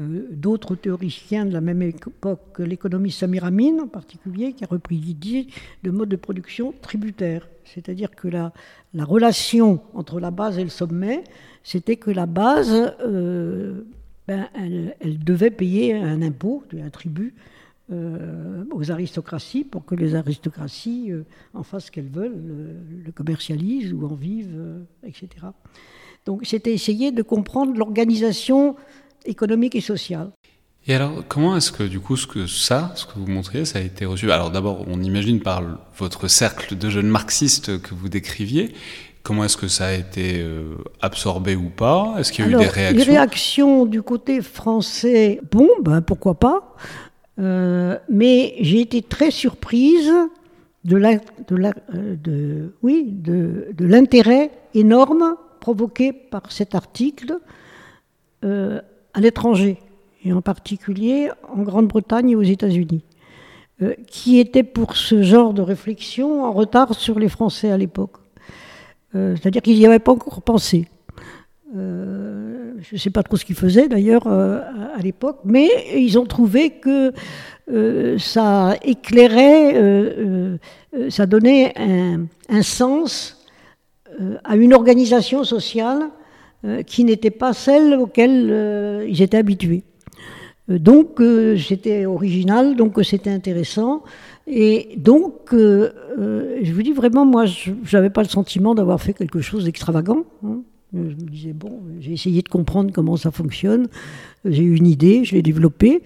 euh, 0.00 0.28
d'autres 0.30 0.76
théoriciens 0.76 1.44
de 1.44 1.52
la 1.52 1.60
même 1.60 1.82
époque, 1.82 2.60
l'économie 2.60 3.10
Samir 3.10 3.44
Amin 3.44 3.80
en 3.82 3.88
particulier, 3.88 4.52
qui 4.52 4.62
a 4.62 4.68
repris 4.68 4.96
l'idée 4.96 5.48
de 5.82 5.90
mode 5.90 6.08
de 6.08 6.16
production 6.16 6.72
tributaire. 6.80 7.48
C'est-à-dire 7.64 8.12
que 8.12 8.28
la, 8.28 8.52
la, 8.94 9.04
relation 9.04 9.80
entre 9.92 10.20
la 10.20 10.30
base 10.30 10.56
et 10.56 10.62
le 10.62 10.70
sommet, 10.70 11.24
c'était 11.64 11.96
que 11.96 12.12
la 12.12 12.26
base, 12.26 12.94
euh, 13.00 13.82
ben, 14.28 14.48
elle, 14.54 15.18
devait 15.18 15.50
payer 15.50 15.94
un 15.94 16.22
impôt, 16.22 16.62
un 16.80 16.90
tribut, 16.90 17.34
aux 17.88 18.90
aristocraties 18.90 19.62
pour 19.62 19.84
que 19.84 19.94
les 19.94 20.16
aristocraties 20.16 21.12
en 21.54 21.62
fassent 21.62 21.86
ce 21.86 21.92
qu'elles 21.92 22.08
veulent, 22.08 22.34
le, 22.34 23.04
le, 23.04 23.12
commercialisent 23.12 23.92
ou 23.92 24.04
en 24.04 24.14
vivent, 24.16 24.84
etc. 25.04 25.28
Donc 26.26 26.42
c'était 26.44 26.72
essayer 26.72 27.12
de 27.12 27.22
comprendre 27.22 27.76
l'organisation 27.76 28.76
économique 29.24 29.74
et 29.74 29.80
sociale. 29.80 30.30
Et 30.88 30.94
alors, 30.94 31.24
comment 31.26 31.56
est-ce 31.56 31.72
que 31.72 31.82
du 31.82 31.98
coup, 31.98 32.16
ce 32.16 32.28
que 32.28 32.46
ça, 32.46 32.92
ce 32.94 33.06
que 33.06 33.12
vous 33.16 33.26
montriez, 33.26 33.64
ça 33.64 33.80
a 33.80 33.82
été 33.82 34.04
reçu? 34.04 34.30
Alors 34.30 34.50
d'abord, 34.50 34.84
on 34.86 35.02
imagine 35.02 35.40
par 35.40 35.62
votre 35.98 36.28
cercle 36.28 36.76
de 36.76 36.90
jeunes 36.90 37.08
marxistes 37.08 37.80
que 37.80 37.94
vous 37.94 38.08
décriviez. 38.08 38.72
Comment 39.24 39.42
est-ce 39.44 39.56
que 39.56 39.66
ça 39.66 39.86
a 39.86 39.92
été 39.92 40.40
euh, 40.40 40.76
absorbé 41.00 41.56
ou 41.56 41.70
pas? 41.70 42.14
Est-ce 42.18 42.30
qu'il 42.30 42.44
y 42.44 42.48
a 42.48 42.50
eu 42.52 42.54
des 42.54 42.68
réactions 42.68 42.98
Les 42.98 43.02
réactions? 43.02 43.86
du 43.86 44.02
côté 44.02 44.40
français, 44.42 45.40
bon, 45.50 45.68
ben 45.82 46.00
pourquoi 46.02 46.34
pas. 46.34 46.76
Euh, 47.40 47.98
mais 48.08 48.54
j'ai 48.60 48.80
été 48.80 49.02
très 49.02 49.32
surprise 49.32 50.12
de 50.84 50.96
euh, 51.98 52.68
l'intérêt 53.80 54.52
énorme 54.74 55.36
provoqué 55.66 56.12
par 56.12 56.52
cet 56.52 56.76
article 56.76 57.40
euh, 58.44 58.80
à 59.14 59.20
l'étranger, 59.20 59.78
et 60.24 60.32
en 60.32 60.40
particulier 60.40 61.28
en 61.52 61.62
Grande-Bretagne 61.62 62.30
et 62.30 62.36
aux 62.36 62.48
États-Unis, 62.56 63.02
euh, 63.82 63.94
qui 64.06 64.38
était 64.38 64.62
pour 64.62 64.96
ce 64.96 65.22
genre 65.22 65.52
de 65.54 65.62
réflexion 65.62 66.44
en 66.44 66.52
retard 66.52 66.94
sur 66.94 67.18
les 67.18 67.28
Français 67.28 67.72
à 67.72 67.76
l'époque. 67.76 68.18
Euh, 69.16 69.34
c'est-à-dire 69.34 69.60
qu'ils 69.60 69.76
n'y 69.76 69.86
avaient 69.86 69.98
pas 69.98 70.12
encore 70.12 70.40
pensé. 70.42 70.86
je 71.74 72.92
ne 72.92 72.98
sais 72.98 73.10
pas 73.10 73.24
trop 73.24 73.36
ce 73.36 73.44
qu'ils 73.44 73.56
faisaient 73.56 73.88
d'ailleurs 73.88 74.28
à, 74.28 75.00
l'époque, 75.02 75.40
mais 75.44 75.68
ils 75.96 76.16
ont 76.16 76.26
trouvé 76.26 76.78
que 76.84 77.12
ça 78.18 78.76
éclairait, 78.82 79.74
ça 81.10 81.26
donnait 81.26 81.74
un, 81.76 82.62
sens 82.62 83.35
à 84.44 84.56
une 84.56 84.74
organisation 84.74 85.44
sociale 85.44 86.10
euh, 86.64 86.82
qui 86.82 87.04
n'était 87.04 87.30
pas 87.30 87.52
celle 87.52 87.94
auxquelles 87.94 88.48
euh, 88.50 89.06
ils 89.08 89.22
étaient 89.22 89.36
habitués. 89.36 89.84
Donc 90.68 91.20
c'était 91.58 92.06
original, 92.06 92.74
donc 92.74 92.98
c'était 93.04 93.30
intéressant. 93.30 94.02
Et 94.48 94.96
donc, 94.96 95.52
je 95.52 96.72
vous 96.72 96.82
dis 96.82 96.90
vraiment, 96.90 97.24
moi, 97.24 97.46
je 97.46 97.70
n'avais 97.92 98.10
pas 98.10 98.24
le 98.24 98.28
sentiment 98.28 98.74
d'avoir 98.74 99.00
fait 99.00 99.12
quelque 99.12 99.40
chose 99.40 99.64
d'extravagant. 99.64 100.24
Hein. 100.44 100.62
Je 100.92 100.98
me 100.98 101.30
disais, 101.30 101.52
bon, 101.52 101.80
j'ai 102.00 102.12
essayé 102.12 102.42
de 102.42 102.48
comprendre 102.48 102.90
comment 102.92 103.16
ça 103.16 103.30
fonctionne, 103.30 103.88
j'ai 104.44 104.62
eu 104.62 104.76
une 104.76 104.86
idée, 104.86 105.24
je 105.24 105.34
l'ai 105.34 105.42
développée. 105.42 106.02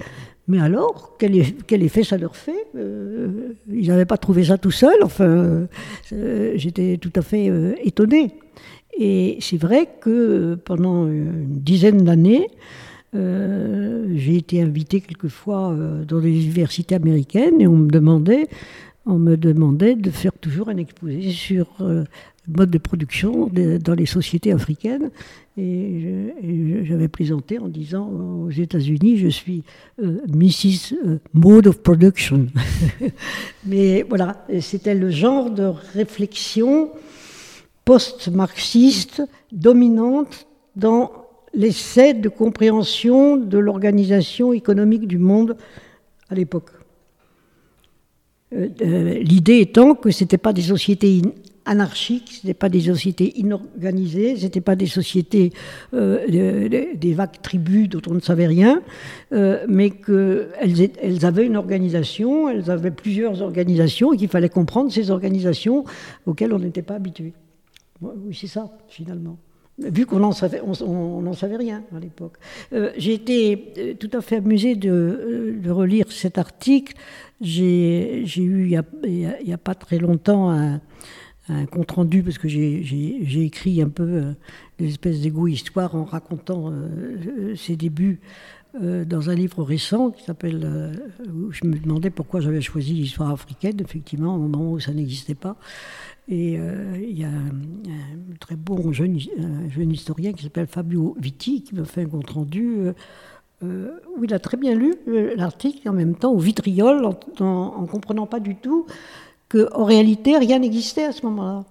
Mais 0.50 0.58
alors, 0.58 1.16
quel, 1.16 1.84
effet 1.84 2.02
ça 2.02 2.18
leur 2.18 2.34
fait? 2.34 2.66
Euh, 2.74 3.52
Ils 3.72 3.86
n'avaient 3.86 4.04
pas 4.04 4.16
trouvé 4.16 4.42
ça 4.42 4.58
tout 4.58 4.72
seuls. 4.72 5.00
Enfin, 5.04 5.68
euh, 6.12 6.52
j'étais 6.56 6.98
tout 7.00 7.12
à 7.14 7.22
fait 7.22 7.48
euh, 7.48 7.74
étonné. 7.84 8.32
Et 8.98 9.38
c'est 9.40 9.58
vrai 9.58 9.88
que 10.00 10.56
pendant 10.64 11.06
une 11.06 11.46
dizaine 11.46 12.02
d'années, 12.02 12.48
j'ai 13.12 14.36
été 14.36 14.60
invité 14.60 15.00
quelquefois 15.00 15.76
dans 16.06 16.18
des 16.18 16.44
universités 16.44 16.96
américaines 16.96 17.60
et 17.60 17.68
on 17.68 17.76
me 17.76 17.88
demandait, 17.88 18.48
on 19.06 19.18
me 19.18 19.36
demandait 19.36 19.94
de 19.94 20.10
faire 20.10 20.32
toujours 20.32 20.68
un 20.68 20.76
exposé 20.76 21.30
sur 21.30 21.66
mode 22.56 22.70
de 22.70 22.78
production 22.78 23.48
dans 23.52 23.94
les 23.94 24.06
sociétés 24.06 24.52
africaines. 24.52 25.10
Et 25.56 26.34
j'avais 26.84 27.08
plaisanté 27.08 27.58
en 27.58 27.68
disant 27.68 28.08
aux 28.08 28.50
États-Unis, 28.50 29.18
je 29.18 29.28
suis 29.28 29.62
euh, 30.02 30.20
Mrs. 30.28 30.94
Euh, 31.04 31.18
mode 31.34 31.66
of 31.66 31.82
Production. 31.82 32.46
Mais 33.66 34.02
voilà, 34.08 34.46
c'était 34.60 34.94
le 34.94 35.10
genre 35.10 35.50
de 35.50 35.70
réflexion 35.94 36.90
post-marxiste 37.84 39.22
dominante 39.52 40.46
dans 40.76 41.10
l'essai 41.52 42.14
de 42.14 42.28
compréhension 42.28 43.36
de 43.36 43.58
l'organisation 43.58 44.52
économique 44.52 45.06
du 45.06 45.18
monde 45.18 45.56
à 46.28 46.34
l'époque. 46.34 46.70
Euh, 48.52 49.18
l'idée 49.20 49.58
étant 49.58 49.94
que 49.94 50.10
ce 50.10 50.24
n'étaient 50.24 50.38
pas 50.38 50.52
des 50.52 50.62
sociétés 50.62 51.22
anarchiques, 51.64 52.32
ce 52.32 52.46
n'étaient 52.46 52.58
pas 52.58 52.68
des 52.68 52.80
sociétés 52.80 53.38
inorganisées, 53.38 54.36
ce 54.36 54.44
n'étaient 54.44 54.60
pas 54.60 54.76
des 54.76 54.86
sociétés, 54.86 55.52
euh, 55.94 56.68
des 56.94 57.14
vagues 57.14 57.40
tribus 57.42 57.88
dont 57.88 58.02
on 58.08 58.14
ne 58.14 58.20
savait 58.20 58.46
rien, 58.46 58.82
euh, 59.32 59.64
mais 59.68 59.90
qu'elles 59.90 60.90
elles 61.00 61.24
avaient 61.26 61.46
une 61.46 61.56
organisation, 61.56 62.48
elles 62.48 62.70
avaient 62.70 62.90
plusieurs 62.90 63.42
organisations, 63.42 64.12
et 64.12 64.16
qu'il 64.16 64.28
fallait 64.28 64.48
comprendre 64.48 64.90
ces 64.90 65.10
organisations 65.10 65.84
auxquelles 66.26 66.52
on 66.52 66.58
n'était 66.58 66.82
pas 66.82 66.94
habitué. 66.94 67.32
Oui, 68.00 68.34
c'est 68.34 68.46
ça, 68.46 68.70
finalement. 68.88 69.38
Vu 69.78 70.04
qu'on 70.04 70.18
n'en 70.18 70.32
savait, 70.32 70.60
on, 70.60 71.32
savait 71.32 71.56
rien 71.56 71.82
à 71.96 72.00
l'époque. 72.00 72.34
Euh, 72.72 72.90
j'ai 72.98 73.14
été 73.14 73.96
tout 73.98 74.10
à 74.12 74.20
fait 74.20 74.36
amusé 74.36 74.74
de, 74.74 75.62
relire 75.70 76.12
cet 76.12 76.36
article. 76.36 76.94
J'ai 77.40 78.22
eu, 78.36 78.76
il 79.04 79.44
n'y 79.46 79.52
a, 79.52 79.58
pas 79.58 79.74
très 79.74 79.96
longtemps, 79.98 80.50
un, 80.50 80.82
un 81.50 81.66
compte 81.66 81.90
rendu 81.90 82.22
parce 82.22 82.38
que 82.38 82.48
j'ai 82.48 83.44
écrit 83.44 83.82
un 83.82 83.88
peu 83.88 84.02
euh, 84.02 84.32
des 84.78 84.88
espèces 84.88 85.20
d'égo-histoire 85.20 85.94
en 85.94 86.04
racontant 86.04 86.70
euh, 86.70 87.54
ses 87.56 87.76
débuts 87.76 88.20
euh, 88.80 89.04
dans 89.04 89.30
un 89.30 89.34
livre 89.34 89.62
récent 89.62 90.10
qui 90.10 90.22
s'appelle. 90.22 90.94
je 91.50 91.66
me 91.66 91.76
demandais 91.76 92.10
pourquoi 92.10 92.40
j'avais 92.40 92.60
choisi 92.60 92.94
l'histoire 92.94 93.30
africaine, 93.30 93.80
effectivement, 93.80 94.36
au 94.36 94.38
moment 94.38 94.72
où 94.72 94.80
ça 94.80 94.92
n'existait 94.92 95.34
pas. 95.34 95.56
Et 96.28 96.52
il 96.52 97.18
y 97.18 97.24
a 97.24 97.30
très 98.38 98.54
bon 98.54 98.92
jeune, 98.92 99.16
historien 99.90 100.32
qui 100.32 100.44
s'appelle 100.44 100.68
Fabio 100.68 101.16
Vitti, 101.18 101.64
qui 101.64 101.74
m'a 101.74 101.84
fait 101.84 102.02
un 102.02 102.06
compte 102.06 102.30
rendu 102.30 102.82
où 103.62 104.24
il 104.24 104.32
a 104.32 104.38
très 104.38 104.56
bien 104.56 104.76
lu 104.76 104.94
l'article 105.36 105.88
en 105.88 105.92
même 105.92 106.14
temps 106.14 106.30
au 106.30 106.38
vitriol, 106.38 107.04
en, 107.40 107.82
ne 107.82 107.86
comprenant 107.88 108.26
pas 108.26 108.38
du 108.38 108.54
tout 108.54 108.86
qu'en 109.50 109.84
réalité 109.84 110.38
rien 110.38 110.58
n'existait 110.60 111.04
à 111.04 111.12
ce 111.12 111.26
moment-là. 111.26 111.64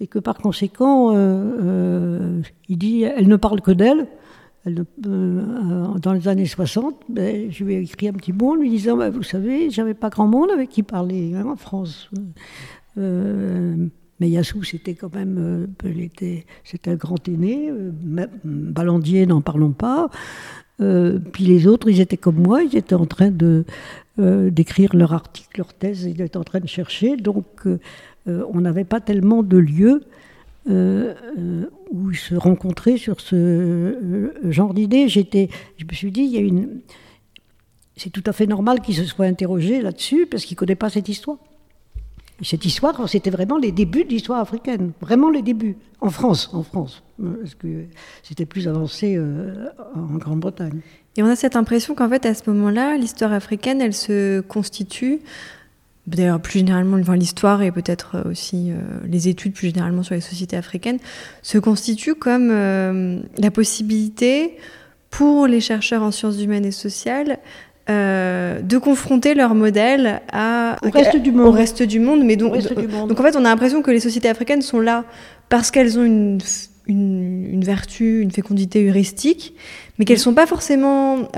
Et 0.00 0.06
que 0.06 0.18
par 0.18 0.38
conséquent, 0.38 1.12
il 1.12 2.78
dit, 2.78 3.02
elle 3.02 3.28
ne 3.28 3.36
parle 3.36 3.60
que 3.60 3.70
d'elle. 3.70 4.06
Elle, 4.64 4.84
dans 4.98 6.12
les 6.12 6.28
années 6.28 6.46
60, 6.46 6.94
ben, 7.08 7.50
je 7.50 7.64
lui 7.64 7.74
ai 7.74 7.80
écrit 7.80 8.08
un 8.08 8.12
petit 8.12 8.32
mot 8.32 8.52
en 8.52 8.54
lui 8.54 8.70
disant 8.70 8.96
ben, 8.96 9.10
Vous 9.10 9.22
savez, 9.22 9.70
j'avais 9.70 9.94
pas 9.94 10.10
grand 10.10 10.26
monde 10.26 10.50
avec 10.50 10.68
qui 10.68 10.82
parler 10.82 11.34
hein, 11.34 11.46
en 11.46 11.56
France. 11.56 12.10
Euh, 12.98 13.88
mais 14.20 14.28
Yassou, 14.28 14.62
c'était 14.62 14.94
quand 14.94 15.14
même. 15.14 15.66
Euh, 15.82 16.46
c'était 16.64 16.90
un 16.90 16.94
grand 16.94 17.26
aîné. 17.26 17.70
Euh, 17.70 17.90
Balandier, 18.44 19.24
n'en 19.26 19.40
parlons 19.40 19.72
pas. 19.72 20.10
Puis 21.32 21.44
les 21.44 21.66
autres, 21.66 21.90
ils 21.90 22.00
étaient 22.00 22.16
comme 22.16 22.38
moi, 22.38 22.62
ils 22.62 22.76
étaient 22.76 22.94
en 22.94 23.06
train 23.06 23.30
de 23.30 23.64
d'écrire 24.18 24.94
leur 24.94 25.14
article, 25.14 25.58
leur 25.58 25.72
thèse, 25.72 26.04
ils 26.04 26.20
étaient 26.20 26.36
en 26.36 26.44
train 26.44 26.60
de 26.60 26.68
chercher. 26.68 27.16
Donc, 27.16 27.46
on 28.26 28.60
n'avait 28.60 28.84
pas 28.84 29.00
tellement 29.00 29.42
de 29.42 29.56
lieux 29.56 30.02
euh, 30.68 31.14
euh, 31.38 31.70
où 31.90 32.12
se 32.12 32.34
rencontrer 32.34 32.98
sur 32.98 33.18
ce 33.22 33.34
euh, 33.34 34.32
genre 34.52 34.74
d'idées. 34.74 35.08
J'étais, 35.08 35.48
je 35.78 35.86
me 35.86 35.92
suis 35.94 36.12
dit, 36.12 36.20
il 36.20 36.30
y 36.32 36.36
a 36.36 36.40
une, 36.40 36.80
c'est 37.96 38.10
tout 38.10 38.22
à 38.26 38.32
fait 38.32 38.46
normal 38.46 38.82
qu'il 38.82 38.94
se 38.94 39.04
soit 39.04 39.24
interrogé 39.24 39.80
là-dessus 39.80 40.26
parce 40.26 40.44
qu'il 40.44 40.56
ne 40.56 40.58
connaît 40.58 40.74
pas 40.74 40.90
cette 40.90 41.08
histoire. 41.08 41.38
Cette 42.42 42.64
histoire, 42.64 43.08
c'était 43.08 43.30
vraiment 43.30 43.58
les 43.58 43.72
débuts 43.72 44.04
de 44.04 44.10
l'histoire 44.10 44.40
africaine, 44.40 44.92
vraiment 45.00 45.30
les 45.30 45.42
débuts, 45.42 45.76
en 46.00 46.10
France, 46.10 46.50
en 46.52 46.62
France, 46.62 47.02
parce 47.18 47.54
que 47.54 47.84
c'était 48.22 48.46
plus 48.46 48.68
avancé 48.68 49.18
en 49.94 50.16
Grande-Bretagne. 50.16 50.80
Et 51.16 51.22
on 51.22 51.26
a 51.26 51.36
cette 51.36 51.56
impression 51.56 51.94
qu'en 51.94 52.08
fait, 52.08 52.24
à 52.24 52.34
ce 52.34 52.48
moment-là, 52.50 52.96
l'histoire 52.96 53.32
africaine, 53.32 53.80
elle 53.80 53.94
se 53.94 54.40
constitue 54.40 55.20
d'ailleurs 56.06 56.40
plus 56.40 56.60
généralement 56.60 56.96
l'histoire 56.96 57.62
et 57.62 57.70
peut-être 57.70 58.16
euh, 58.16 58.30
aussi 58.30 58.70
euh, 58.70 58.76
les 59.06 59.28
études 59.28 59.52
plus 59.52 59.68
généralement 59.68 60.02
sur 60.02 60.14
les 60.14 60.20
sociétés 60.20 60.56
africaines, 60.56 60.98
se 61.42 61.58
constituent 61.58 62.14
comme 62.14 62.50
euh, 62.50 63.20
la 63.38 63.50
possibilité 63.50 64.56
pour 65.10 65.46
les 65.46 65.60
chercheurs 65.60 66.02
en 66.02 66.10
sciences 66.10 66.40
humaines 66.40 66.64
et 66.64 66.72
sociales 66.72 67.38
de 67.90 68.78
confronter 68.78 69.34
leur 69.34 69.54
modèle 69.54 70.20
à, 70.32 70.76
au, 70.82 70.90
reste 70.90 71.16
du 71.16 71.32
monde. 71.32 71.48
au 71.48 71.50
reste 71.50 71.82
du 71.82 72.00
monde. 72.00 72.22
Mais 72.24 72.36
donc, 72.36 72.56
donc 73.08 73.18
en 73.18 73.22
fait, 73.22 73.36
on 73.36 73.44
a 73.44 73.48
l'impression 73.48 73.82
que 73.82 73.90
les 73.90 74.00
sociétés 74.00 74.28
africaines 74.28 74.62
sont 74.62 74.80
là 74.80 75.04
parce 75.48 75.70
qu'elles 75.70 75.98
ont 75.98 76.04
une, 76.04 76.38
une, 76.86 77.48
une, 77.52 77.64
vertu, 77.64 78.20
une 78.20 78.30
fécondité 78.30 78.88
heuristique, 78.88 79.54
mais 79.98 80.04
qu'elles 80.04 80.18
ne 80.18 80.22
sont 80.22 80.34
pas 80.34 80.46
forcément 80.46 81.28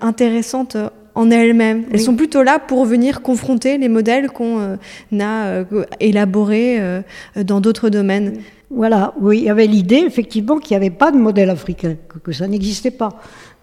intéressantes 0.00 0.76
en 1.14 1.30
elles-mêmes. 1.30 1.84
Elles 1.92 2.00
sont 2.00 2.16
plutôt 2.16 2.42
là 2.42 2.58
pour 2.58 2.84
venir 2.84 3.22
confronter 3.22 3.78
les 3.78 3.88
modèles 3.88 4.30
qu'on 4.30 4.60
euh, 4.60 4.76
a 5.18 5.46
euh, 5.46 5.84
élaborés 5.98 6.80
euh, 6.80 7.02
dans 7.36 7.60
d'autres 7.60 7.90
domaines. 7.90 8.38
Voilà, 8.70 9.14
oui, 9.20 9.38
il 9.38 9.44
y 9.44 9.50
avait 9.50 9.66
l'idée 9.66 10.04
effectivement 10.06 10.58
qu'il 10.58 10.76
n'y 10.76 10.76
avait 10.76 10.94
pas 10.94 11.10
de 11.10 11.16
modèle 11.16 11.50
africain, 11.50 11.96
que, 12.22 12.30
ça 12.30 12.46
n'existait 12.46 12.92
pas, 12.92 13.20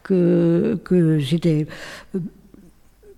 que, 0.08 0.80
que 0.84 1.20
c'était 1.20 1.67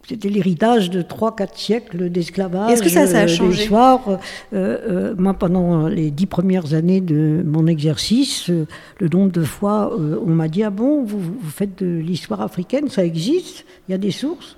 c'était 0.10 0.30
l'héritage 0.30 0.90
de 0.90 1.04
3-4 1.04 1.50
siècles 1.56 2.10
d'esclavage. 2.10 2.72
Est-ce 2.72 2.82
que 2.82 2.90
ça, 2.90 3.06
ça 3.06 3.20
a 3.20 3.28
changé 3.28 3.70
euh, 3.72 4.18
euh, 4.54 5.16
Moi, 5.16 5.36
pendant 5.36 5.88
les 5.88 6.10
dix 6.10 6.26
premières 6.26 6.74
années 6.74 7.00
de 7.00 7.44
mon 7.46 7.68
exercice, 7.68 8.50
euh, 8.50 8.66
le 8.98 9.08
nombre 9.08 9.32
de 9.32 9.44
fois 9.44 9.96
on 9.96 10.32
m'a 10.32 10.48
dit 10.48 10.64
Ah 10.64 10.72
bon, 10.72 11.04
vous, 11.04 11.20
vous 11.20 11.50
faites 11.52 11.84
de 11.84 12.00
l'histoire 12.00 12.42
africaine, 12.42 12.90
ça 12.90 13.06
existe, 13.06 13.66
il 13.88 13.92
y 13.92 13.96
a 13.96 14.00
des 14.00 14.10
sources. 14.10 14.58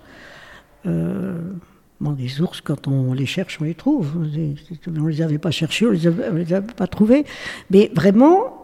Bon, 0.86 2.16
les 2.18 2.30
sources, 2.30 2.62
quand 2.62 2.88
on 2.88 3.14
les 3.14 3.28
cherche, 3.28 3.60
on 3.62 3.66
les 3.66 3.76
trouve. 3.76 4.14
On 4.16 4.92
ne 4.92 5.10
les 5.10 5.22
avait 5.22 5.38
pas 5.38 5.52
cherchées, 5.52 5.86
on 5.86 5.92
ne 5.92 6.38
les, 6.38 6.54
avait 6.54 6.74
pas 6.74 6.88
trouvées. 6.88 7.26
Mais 7.70 7.92
vraiment, 7.94 8.64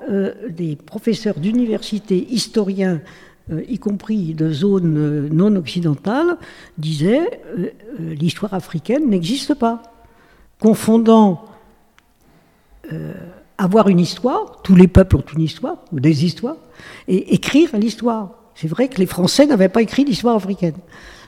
des 0.50 0.76
professeurs 0.78 1.40
d'université, 1.40 2.28
historiens, 2.32 2.96
euh, 2.96 3.00
y 3.68 3.80
compris 3.80 4.34
de 4.34 4.52
zones 4.52 4.98
euh, 4.98 5.30
non 5.32 5.56
occidentales, 5.56 6.38
disaient 6.78 7.42
euh, 7.58 7.70
l'histoire 8.00 8.54
africaine 8.54 9.10
n'existe 9.10 9.54
pas. 9.56 9.84
Confondant 10.60 11.46
avoir 13.58 13.90
une 13.90 14.00
histoire, 14.00 14.62
tous 14.64 14.76
les 14.76 14.88
peuples 14.88 15.18
ont 15.18 15.24
une 15.36 15.42
histoire, 15.42 15.80
ou 15.92 16.00
des 16.00 16.24
histoires, 16.24 16.56
et 17.10 17.34
écrire 17.34 17.76
l'histoire. 17.76 18.32
C'est 18.56 18.70
vrai 18.70 18.88
que 18.88 18.98
les 18.98 19.06
Français 19.06 19.46
n'avaient 19.46 19.68
pas 19.68 19.82
écrit 19.82 20.06
l'histoire 20.06 20.38
africaine, 20.38 20.78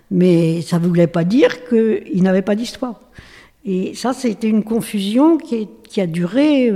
mais 0.09 0.61
ça 0.61 0.79
ne 0.79 0.87
voulait 0.87 1.07
pas 1.07 1.25
dire 1.25 1.67
qu'ils 1.67 2.23
n'avaient 2.23 2.43
pas 2.43 2.55
d'histoire. 2.55 3.01
Et 3.65 3.93
ça, 3.93 4.13
c'était 4.13 4.47
une 4.47 4.63
confusion 4.63 5.37
qui, 5.37 5.67
qui 5.83 5.99
a 5.99 6.07
duré 6.07 6.71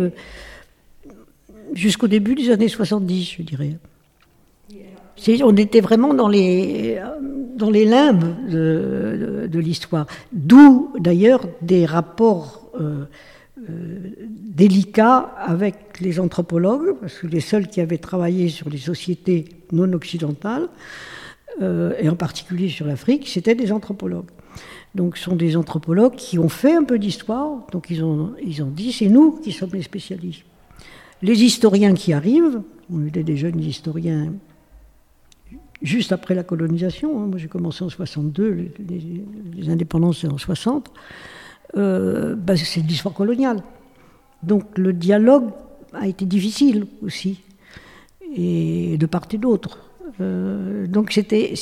jusqu'au 1.74 2.08
début 2.08 2.36
des 2.36 2.50
années 2.50 2.68
70, 2.68 3.36
je 3.38 3.42
dirais 3.42 3.78
on 5.44 5.56
était 5.56 5.82
vraiment 5.82 6.14
dans 6.14 6.28
les, 6.28 7.00
dans 7.56 7.70
les 7.70 7.86
limbes 7.86 8.50
de, 8.50 9.60
l'histoire. 9.60 10.08
D'où 10.32 10.92
d'ailleurs 11.00 11.42
des 11.62 11.86
rapports 11.86 12.70
euh, 12.80 13.06
euh, 13.70 13.98
délicats 14.28 15.34
avec 15.38 16.00
les 16.00 16.20
anthropologues, 16.20 16.96
parce 17.00 17.20
que 17.20 17.28
les 17.28 17.40
seuls 17.40 17.68
qui 17.68 17.82
avaient 17.82 17.98
travaillé 18.00 18.50
sur 18.50 18.70
les 18.70 18.78
sociétés 18.78 19.46
non 19.72 19.94
occidentales, 19.94 20.68
euh, 21.62 21.94
et 22.00 22.10
en 22.10 22.16
particulier 22.16 22.70
sur 22.70 22.86
l'Afrique, 22.86 23.28
c'était 23.28 23.56
des 23.56 23.72
anthropologues. 23.72 24.30
Donc 24.96 25.18
ce 25.18 25.24
sont 25.24 25.36
des 25.36 25.56
anthropologues 25.56 26.16
qui 26.16 26.38
ont 26.40 26.50
fait 26.50 26.76
un 26.76 26.84
peu 26.84 27.00
d'histoire, 27.00 27.66
donc 27.72 27.90
ils 27.90 28.04
ont, 28.04 28.34
ils 28.44 28.64
dit 28.74 28.92
c'est 28.92 29.08
nous 29.08 29.40
qui 29.40 29.52
sommes 29.52 29.72
les 29.74 29.82
spécialistes. 29.82 30.44
Les 31.22 31.44
historiens 31.44 31.94
qui 31.94 32.12
arrivent, 32.14 32.62
on 32.92 33.06
était 33.08 33.24
des 33.24 33.38
jeunes 33.38 33.60
historiens 33.60 34.34
juste 35.84 36.12
après 36.12 36.34
la 36.34 36.44
colonisation. 36.44 37.22
Hein. 37.22 37.28
Moi, 37.28 37.38
j'ai 37.38 37.48
commencé 37.48 37.84
en 37.84 37.90
62, 37.90 38.72
les, 38.90 39.70
indépendances, 39.70 40.24
en 40.24 40.38
60. 40.38 40.92
Euh, 41.76 42.36
bah, 42.36 42.56
c'est 42.58 42.82
l'histoire 42.82 43.14
coloniale. 43.14 43.62
Donc, 44.42 44.78
le 44.78 44.94
dialogue 44.94 45.50
a 45.94 46.08
été 46.08 46.26
difficile 46.26 46.88
aussi, 47.04 47.40
et 48.36 48.98
de 48.98 49.06
part 49.06 49.28
et 49.32 49.38
d'autre. 49.38 49.90
Euh, 50.22 50.88
donc, 50.88 51.12
c'était 51.12 51.56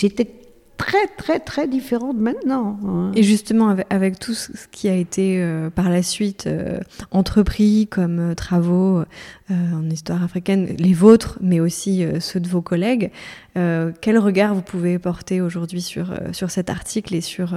très 0.82 1.06
très 1.06 1.40
très 1.40 1.68
différente 1.68 2.18
maintenant. 2.18 2.80
Hein. 2.86 3.12
Et 3.16 3.22
justement, 3.22 3.76
avec, 3.90 4.20
tout 4.20 4.34
ce 4.34 4.50
qui 4.72 4.90
a 4.90 4.96
été 4.96 5.40
euh, 5.40 5.70
par 5.70 5.90
la 5.90 6.02
suite 6.02 6.48
euh, 6.48 6.80
entrepris 7.12 7.88
comme 7.88 8.32
euh, 8.32 8.34
travaux 8.34 9.04
en 9.50 9.90
histoire 9.90 10.24
africaine, 10.24 10.76
les 10.78 10.94
vôtres, 10.94 11.38
mais 11.42 11.60
aussi 11.60 12.06
ceux 12.22 12.40
de 12.40 12.48
vos 12.48 12.62
collègues, 12.62 13.12
quel 13.54 14.18
regard 14.18 14.56
vous 14.56 14.62
pouvez 14.62 14.98
porter 14.98 15.42
aujourd'hui 15.42 15.82
sur, 15.82 16.14
sur 16.32 16.50
cet 16.50 16.70
article 16.70 17.16
et 17.16 17.20
sur, 17.20 17.54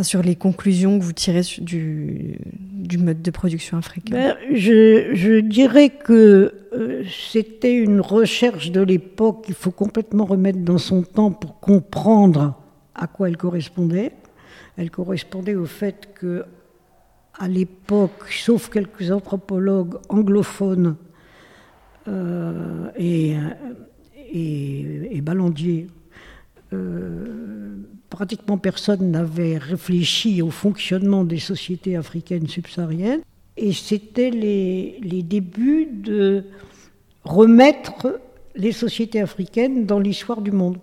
sur 0.00 0.22
les 0.22 0.36
conclusions 0.36 0.98
que 0.98 1.04
vous 1.04 1.12
tirez 1.12 1.42
du, 1.58 2.38
mode 2.98 3.20
de 3.20 3.30
production 3.30 3.76
africain 3.76 4.16
ben, 4.16 4.36
je, 4.54 5.40
dirais 5.40 5.90
que 5.90 6.54
c'était 7.08 7.74
une 7.74 8.00
recherche 8.00 8.70
de 8.70 8.80
l'époque 8.80 9.44
qu'il 9.44 9.54
faut 9.54 9.70
complètement 9.70 10.24
remettre 10.24 10.60
dans 10.60 10.78
son 10.78 11.02
temps 11.02 11.30
pour 11.30 11.60
comprendre 11.60 12.58
à 12.94 13.06
quoi 13.06 13.28
elle 13.28 13.36
correspondait. 13.36 14.12
Elle 14.76 14.90
correspondait 14.90 15.54
au 15.54 15.66
fait 15.66 16.08
que, 16.14 16.44
à 17.38 17.48
l'époque, 17.48 18.30
sauf 18.30 18.70
quelques 18.70 19.10
anthropologues 19.10 19.96
anglophones 20.08 20.96
euh, 22.08 22.88
et, 22.96 23.36
et, 24.32 25.20
euh, 26.72 27.76
pratiquement 28.12 28.58
personne 28.58 29.10
n'avait 29.10 29.56
réfléchi 29.56 30.42
au 30.42 30.50
fonctionnement 30.50 31.24
des 31.24 31.38
sociétés 31.38 31.96
africaines 31.96 32.46
subsahariennes. 32.46 33.22
Et 33.56 33.72
c'était 33.72 34.28
les, 34.30 35.22
débuts 35.22 35.88
de 35.90 36.44
remettre 37.24 38.20
les 38.54 38.72
sociétés 38.72 39.22
africaines 39.22 39.86
dans 39.86 39.98
l'histoire 39.98 40.42
du 40.42 40.52
monde. 40.52 40.76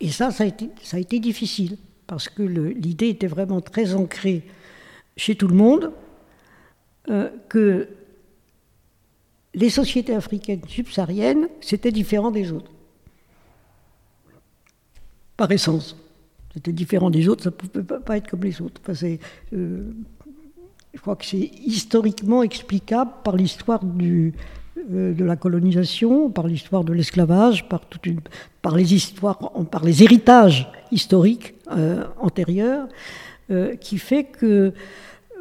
Et 0.00 0.10
ça, 0.10 0.30
ça 0.30 0.44
a 0.44 0.46
été, 0.46 0.70
ça 0.84 0.98
a 0.98 1.00
été 1.00 1.18
difficile, 1.18 1.76
parce 2.06 2.28
que 2.28 2.42
l'idée 2.44 3.08
était 3.08 3.26
vraiment 3.26 3.60
très 3.60 3.94
ancrée 3.94 4.44
chez 5.16 5.34
tout 5.34 5.48
le 5.48 5.56
monde, 5.56 5.90
euh, 7.10 7.28
que 7.48 7.88
les 9.52 9.70
sociétés 9.70 10.14
africaines 10.14 10.62
subsahariennes, 10.68 11.48
c'était 11.60 11.90
différent 11.90 12.30
des 12.30 12.52
autres. 12.52 12.70
Par 15.38 15.50
essence. 15.52 15.96
C'était 16.52 16.72
différent 16.72 17.10
des 17.10 17.28
autres, 17.28 17.44
ça 17.44 17.50
ne 17.50 17.54
pouvait 17.54 18.00
pas 18.00 18.16
être 18.16 18.28
comme 18.28 18.42
les 18.42 18.60
autres. 18.60 18.80
Euh, 19.52 19.82
je 20.92 21.00
crois 21.00 21.14
que 21.14 21.24
c'est 21.24 21.50
historiquement 21.64 22.42
explicable 22.42 23.12
par 23.22 23.36
l'histoire 23.36 23.80
euh, 23.84 24.32
de 25.14 25.24
la 25.24 25.36
colonisation, 25.36 26.28
par 26.28 26.48
l'histoire 26.48 26.82
de 26.82 26.92
l'esclavage, 26.92 27.68
par, 27.68 27.82
par 28.60 28.74
les 29.84 30.02
héritages 30.02 30.68
historiques 30.90 31.54
euh, 31.70 32.04
antérieurs, 32.18 32.88
qui 33.80 33.96
fait 33.96 34.24
que, 34.24 34.74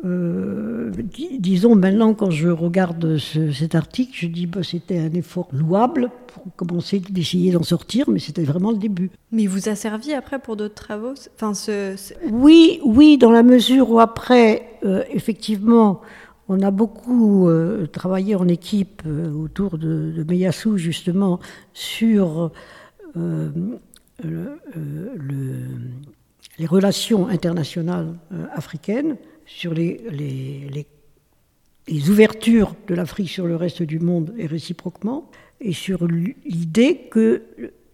disons 0.03 1.75
maintenant, 1.75 2.13
quand 2.13 2.31
je 2.31 2.49
regarde 2.49 3.17
cet 3.17 3.75
article, 3.75 4.11
je 4.13 4.27
dis 4.27 4.45
bah, 4.45 4.63
c'était 4.63 4.99
un 4.99 5.13
effort 5.13 5.49
louable 5.51 6.11
pour 6.27 6.43
commencer 6.55 7.01
d'essayer 7.09 7.51
d'en 7.51 7.63
sortir, 7.63 8.09
mais 8.09 8.19
c'était 8.19 8.43
vraiment 8.43 8.71
le 8.71 8.77
début. 8.77 9.09
Mais 9.31 9.43
il 9.43 9.49
vous 9.49 9.69
a 9.69 9.75
servi 9.75 10.13
après 10.13 10.39
pour 10.39 10.55
d'autres 10.55 10.75
travaux? 10.75 11.13
Enfin, 11.35 11.53
ce... 11.53 11.95
Oui, 12.31 12.79
oui, 12.83 13.17
dans 13.17 13.31
la 13.31 13.43
mesure 13.43 13.89
où 13.89 13.99
après, 13.99 14.79
effectivement, 15.11 16.01
on 16.49 16.61
a 16.61 16.71
beaucoup 16.71 17.49
euh, 17.49 17.87
travaillé 17.87 18.35
en 18.35 18.47
équipe 18.47 19.01
euh, 19.05 19.31
autour 19.31 19.77
de, 19.77 20.13
de 20.15 20.23
Meyassou, 20.23 20.77
justement, 20.77 21.39
sur 21.73 22.51
euh, 23.17 23.49
les 26.57 26.65
relations 26.65 27.27
internationales 27.27 28.15
africaines, 28.53 29.17
sur 29.47 29.73
les, 29.73 29.99
les 31.87 32.09
ouvertures 32.09 32.75
de 32.87 32.93
l'Afrique 32.93 33.29
sur 33.29 33.47
le 33.47 33.55
reste 33.55 33.81
du 33.81 33.99
monde 33.99 34.33
et 34.37 34.45
réciproquement, 34.45 35.29
et 35.59 35.73
sur 35.73 36.05
l'idée 36.05 37.07
que 37.09 37.43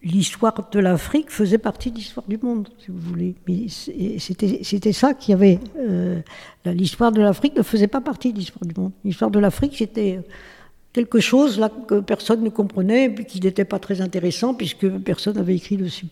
l'histoire 0.02 0.68
de 0.70 0.80
l'Afrique 0.80 1.30
faisait 1.30 1.58
partie 1.58 1.90
de 1.90 1.96
l'histoire 1.96 2.26
du 2.28 2.36
monde, 2.36 2.68
si 2.78 2.90
vous 2.90 2.98
voulez. 2.98 3.34
Mais 3.48 3.68
c'était 3.68 4.92
ça 4.92 5.14
qu'il 5.14 5.32
y 5.32 5.34
avait. 5.34 5.58
Euh, 5.78 6.20
l'histoire 6.66 7.10
de 7.12 7.22
l'Afrique 7.22 7.56
ne 7.56 7.62
faisait 7.62 7.86
pas 7.86 8.02
partie 8.02 8.32
de 8.32 8.38
l'histoire 8.38 8.66
du 8.66 8.78
monde. 8.78 8.92
L'histoire 9.04 9.30
de 9.30 9.38
l'Afrique, 9.38 9.76
c'était 9.78 10.20
quelque 10.92 11.20
chose 11.20 11.58
là 11.58 11.70
que 11.70 12.00
personne 12.00 12.42
ne 12.42 12.50
comprenait, 12.50 13.06
et 13.06 13.24
qui 13.24 13.40
n'était 13.40 13.64
pas 13.64 13.78
très 13.78 14.00
intéressant 14.00 14.54
puisque 14.54 14.88
personne 14.88 15.36
n'avait 15.36 15.56
écrit 15.56 15.76
dessus. 15.76 16.06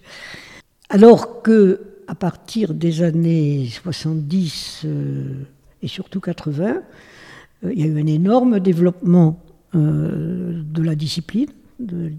Alors 0.88 1.42
que 1.42 1.91
à 2.06 2.14
partir 2.14 2.74
des 2.74 3.02
années 3.02 3.66
70 3.66 4.82
euh, 4.84 5.44
et 5.82 5.88
surtout 5.88 6.20
80, 6.20 6.82
euh, 7.64 7.72
il 7.72 7.80
y 7.80 7.82
a 7.84 7.86
eu 7.86 8.00
un 8.00 8.06
énorme 8.06 8.60
développement 8.60 9.40
de 9.74 10.82
la 10.82 10.94
discipline 10.94 11.48
de, 11.82 12.12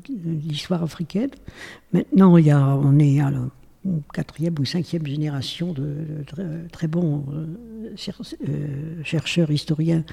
l'histoire 0.47 0.83
africaine. 0.83 1.29
Maintenant, 1.91 2.37
il 2.37 2.47
y 2.47 2.51
a, 2.51 2.75
on 2.75 2.97
est 2.99 3.19
à 3.19 3.31
la 3.31 3.41
quatrième 4.13 4.55
ou 4.59 4.65
cinquième 4.65 5.05
génération 5.05 5.73
de, 5.73 6.23
très, 6.71 6.87
bons 6.87 7.25
euh, 7.31 7.95
euh, 8.47 9.03
chercheurs, 9.03 9.51
historiens 9.51 10.03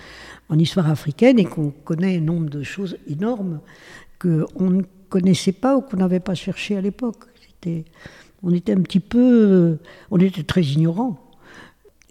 en 0.48 0.58
histoire 0.58 0.90
africaine 0.90 1.38
et 1.38 1.44
qu'on 1.44 1.70
connaît 1.70 2.16
un 2.16 2.20
nombre 2.20 2.50
de 2.50 2.62
choses 2.62 2.96
énormes 3.08 3.60
qu'on 4.18 4.70
ne 4.70 4.82
connaissait 5.08 5.52
pas 5.52 5.76
ou 5.76 5.80
qu'on 5.80 5.98
n'avait 5.98 6.20
pas 6.20 6.34
cherché 6.34 6.76
à 6.76 6.80
l'époque. 6.80 7.24
On 8.42 8.52
était 8.52 8.72
un 8.72 8.80
petit 8.80 9.00
peu, 9.00 9.78
on 10.10 10.18
était 10.18 10.42
très 10.42 10.62
ignorants. 10.62 11.20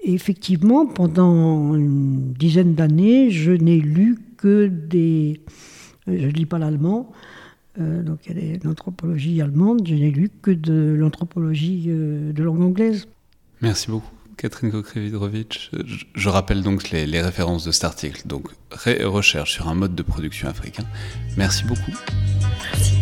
Et 0.03 0.13
effectivement, 0.13 0.85
pendant 0.85 1.75
une 1.75 2.33
dizaine 2.33 2.73
d'années, 2.73 3.31
je 3.31 3.51
n'ai 3.51 3.79
lu 3.79 4.17
que 4.37 4.67
des, 4.67 5.41
je 6.07 6.13
ne 6.13 6.31
lis 6.31 6.45
pas 6.45 6.59
l'allemand, 6.59 7.11
euh, 7.79 8.01
donc 8.01 8.19
il 8.27 8.37
y 8.37 8.55
a 8.55 8.57
l'anthropologie 8.63 9.41
allemande, 9.41 9.85
je 9.85 9.95
n'ai 9.95 10.11
lu 10.11 10.29
que 10.41 10.51
de 10.51 10.95
l'anthropologie 10.97 11.85
euh, 11.87 12.31
de 12.31 12.43
langue 12.43 12.61
anglaise. 12.61 13.07
Merci 13.61 13.91
beaucoup. 13.91 14.11
Catherine 14.37 14.71
Kokrevidrovitch. 14.71 15.69
Je, 16.15 16.29
rappelle 16.29 16.63
donc 16.63 16.91
les, 16.91 17.05
les, 17.05 17.21
références 17.21 17.65
de 17.65 17.71
cet 17.71 17.83
article. 17.83 18.21
Donc, 18.25 18.47
recherche 18.71 19.51
sur 19.51 19.67
un 19.67 19.75
mode 19.75 19.95
de 19.95 20.03
production 20.03 20.47
africain. 20.47 20.85
Merci 21.35 21.65
beaucoup. 21.65 21.91
Merci. 22.71 22.98